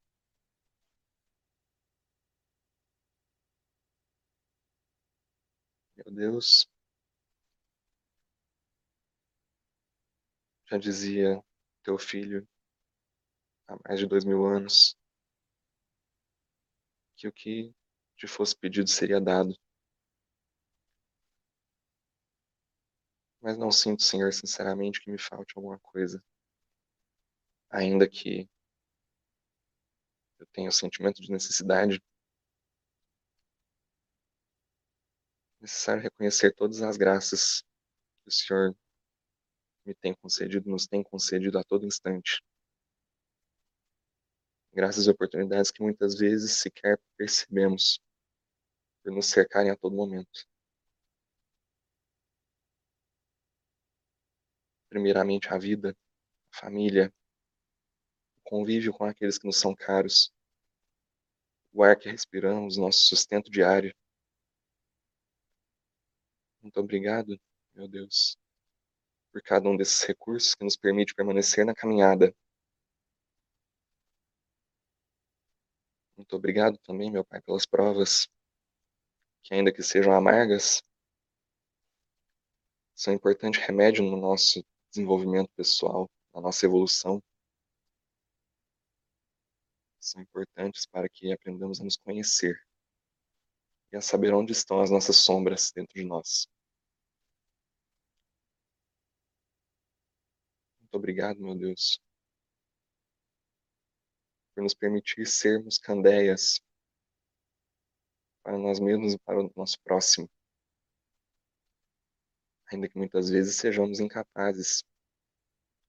[5.96, 6.68] Meu Deus.
[10.66, 11.42] Já dizia
[11.82, 12.46] teu filho
[13.66, 14.94] há mais de dois mil anos
[17.16, 17.74] que o que
[18.16, 19.56] te fosse pedido seria dado.
[23.40, 26.22] Mas não sinto, Senhor, sinceramente, que me falte alguma coisa.
[27.70, 28.48] Ainda que
[30.38, 32.02] eu tenha o sentimento de necessidade,
[35.58, 37.62] é necessário reconhecer todas as graças
[38.22, 38.76] que o Senhor
[39.84, 42.42] me tem concedido, nos tem concedido a todo instante
[44.76, 47.98] graças a oportunidades que muitas vezes sequer percebemos
[49.02, 50.46] por nos cercarem a todo momento.
[54.90, 55.96] Primeiramente, a vida,
[56.52, 57.10] a família,
[58.36, 60.30] o convívio com aqueles que nos são caros,
[61.72, 63.94] o ar que respiramos, nosso sustento diário.
[66.60, 67.40] Muito obrigado,
[67.74, 68.36] meu Deus,
[69.32, 72.34] por cada um desses recursos que nos permite permanecer na caminhada.
[76.16, 78.26] Muito obrigado também, meu Pai, pelas provas,
[79.42, 80.82] que ainda que sejam amargas,
[82.94, 87.22] são importante remédio no nosso desenvolvimento pessoal, na nossa evolução.
[90.00, 92.58] São importantes para que aprendamos a nos conhecer
[93.92, 96.48] e a saber onde estão as nossas sombras dentro de nós.
[100.80, 102.00] Muito obrigado, meu Deus,
[104.56, 106.62] por nos permitir sermos candeias
[108.42, 110.30] para nós mesmos e para o nosso próximo.
[112.72, 114.82] Ainda que muitas vezes sejamos incapazes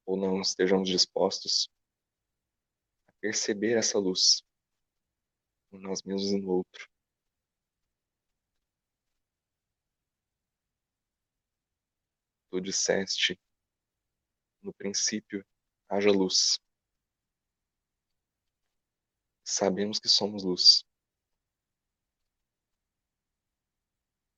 [0.06, 1.70] ou não estejamos dispostos
[3.08, 4.44] a perceber essa luz
[5.72, 6.90] em nós mesmos e no outro.
[12.52, 13.40] Tu disseste
[14.62, 15.46] no princípio
[15.88, 16.60] haja luz.
[19.50, 20.84] Sabemos que somos luz.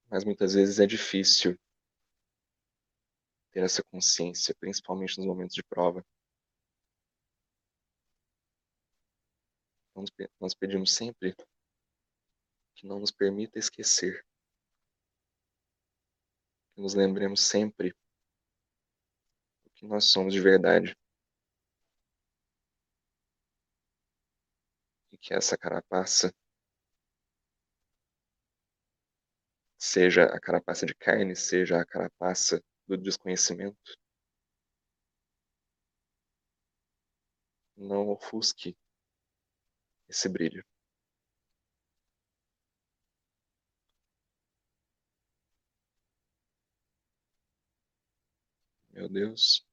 [0.07, 1.59] Mas muitas vezes é difícil
[3.49, 6.05] ter essa consciência, principalmente nos momentos de prova.
[10.39, 11.35] Nós pedimos sempre
[12.75, 14.23] que não nos permita esquecer,
[16.75, 17.95] que nos lembremos sempre
[19.73, 20.95] que nós somos de verdade.
[25.21, 26.33] Que essa carapaça
[29.77, 33.77] seja a carapaça de carne, seja a carapaça do desconhecimento,
[37.75, 38.75] não ofusque
[40.07, 40.63] esse brilho.
[48.91, 49.65] Meu Deus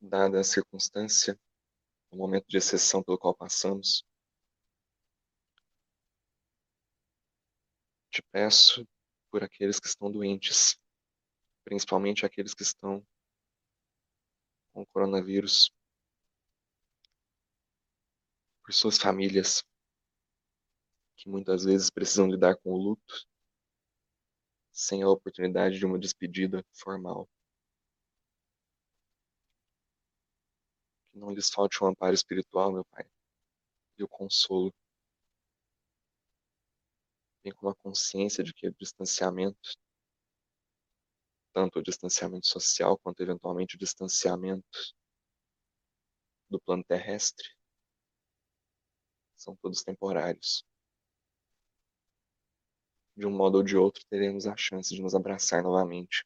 [0.00, 1.38] dada a circunstância,
[2.10, 4.04] o momento de exceção pelo qual passamos.
[8.12, 8.86] Te peço
[9.30, 10.78] por aqueles que estão doentes,
[11.64, 13.02] principalmente aqueles que estão
[14.74, 15.72] com o coronavírus,
[18.62, 19.64] por suas famílias,
[21.16, 23.26] que muitas vezes precisam lidar com o luto
[24.70, 27.26] sem a oportunidade de uma despedida formal.
[31.10, 33.06] Que não lhes falte o amparo espiritual, meu Pai,
[33.96, 34.70] e o consolo.
[37.44, 39.76] Vem com a consciência de que o distanciamento,
[41.52, 44.94] tanto o distanciamento social quanto eventualmente o distanciamento
[46.48, 47.48] do plano terrestre,
[49.36, 50.64] são todos temporários.
[53.16, 56.24] De um modo ou de outro, teremos a chance de nos abraçar novamente.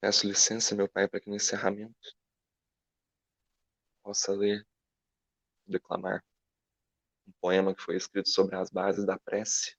[0.00, 1.94] Peço licença, meu Pai, para que no encerramento
[4.02, 4.64] possa ler,
[5.70, 6.24] declamar
[7.26, 9.76] um poema que foi escrito sobre as bases da prece,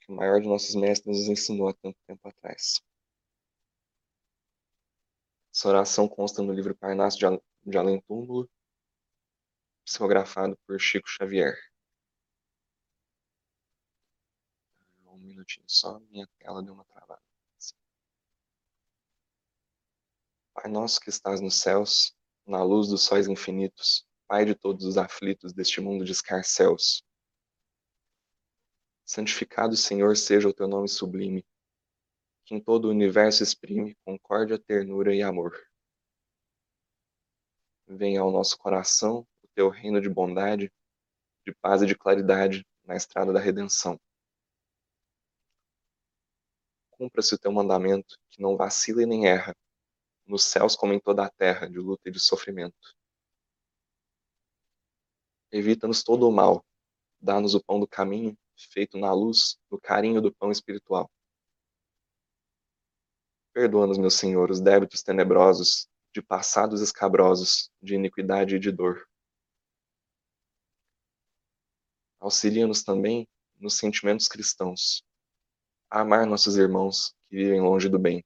[0.00, 2.82] que o maior de nossos mestres nos ensinou há tanto tempo atrás.
[5.52, 8.50] Essa oração consta no livro Parnaso de Além Túmulo,
[9.84, 11.58] psicografado por Chico Xavier.
[15.06, 17.22] Um minutinho só, minha tela deu uma travada.
[20.54, 22.16] Pai nosso que estás nos céus,
[22.46, 27.02] na luz dos sóis infinitos, Pai de todos os aflitos deste mundo de escarcéus.
[29.04, 31.44] Santificado, Senhor, seja o teu nome sublime,
[32.44, 35.52] que em todo o universo exprime concórdia, ternura e amor.
[37.88, 40.72] Venha ao nosso coração o teu reino de bondade,
[41.44, 44.00] de paz e de claridade na estrada da redenção.
[46.92, 49.56] Cumpra-se o teu mandamento, que não vacila e nem erra,
[50.30, 52.96] nos céus como em toda a terra, de luta e de sofrimento.
[55.50, 56.64] Evita-nos todo o mal,
[57.20, 61.10] dá-nos o pão do caminho, feito na luz, no carinho do pão espiritual.
[63.52, 69.08] Perdoa-nos, meu Senhor, os débitos tenebrosos, de passados escabrosos, de iniquidade e de dor.
[72.20, 73.26] Auxilia-nos também
[73.58, 75.02] nos sentimentos cristãos,
[75.90, 78.24] a amar nossos irmãos que vivem longe do bem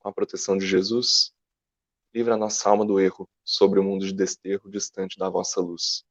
[0.00, 1.32] com a proteção de Jesus,
[2.12, 6.04] livra nossa alma do erro sobre o mundo de desterro distante da vossa luz.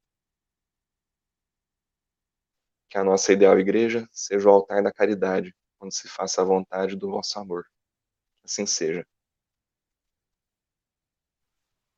[2.87, 6.95] Que a nossa ideal igreja seja o altar da caridade, onde se faça a vontade
[6.95, 7.65] do vosso amor.
[8.43, 9.05] Assim seja.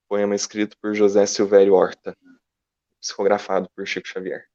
[0.08, 2.18] Poema escrito por José Silvério Horta,
[3.00, 4.50] psicografado por Chico Xavier.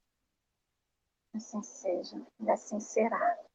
[1.33, 3.46] Assim seja, e assim será.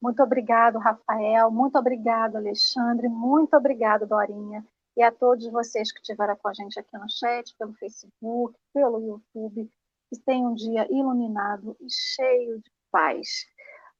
[0.00, 1.50] Muito obrigado, Rafael.
[1.50, 3.08] Muito obrigado, Alexandre.
[3.08, 4.64] Muito obrigado, Dorinha.
[4.96, 9.00] E a todos vocês que estiveram com a gente aqui no chat, pelo Facebook, pelo
[9.00, 9.70] YouTube.
[10.10, 13.46] Que tenham um dia iluminado e cheio de paz.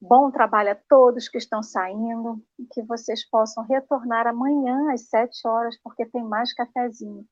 [0.00, 5.46] Bom trabalho a todos que estão saindo e que vocês possam retornar amanhã às sete
[5.46, 7.26] horas, porque tem mais cafezinho.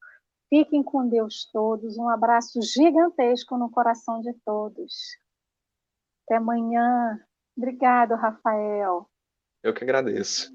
[0.49, 1.97] Fiquem com Deus todos.
[1.97, 4.93] Um abraço gigantesco no coração de todos.
[6.25, 7.21] Até amanhã.
[7.57, 9.09] Obrigado, Rafael.
[9.63, 10.55] Eu que agradeço.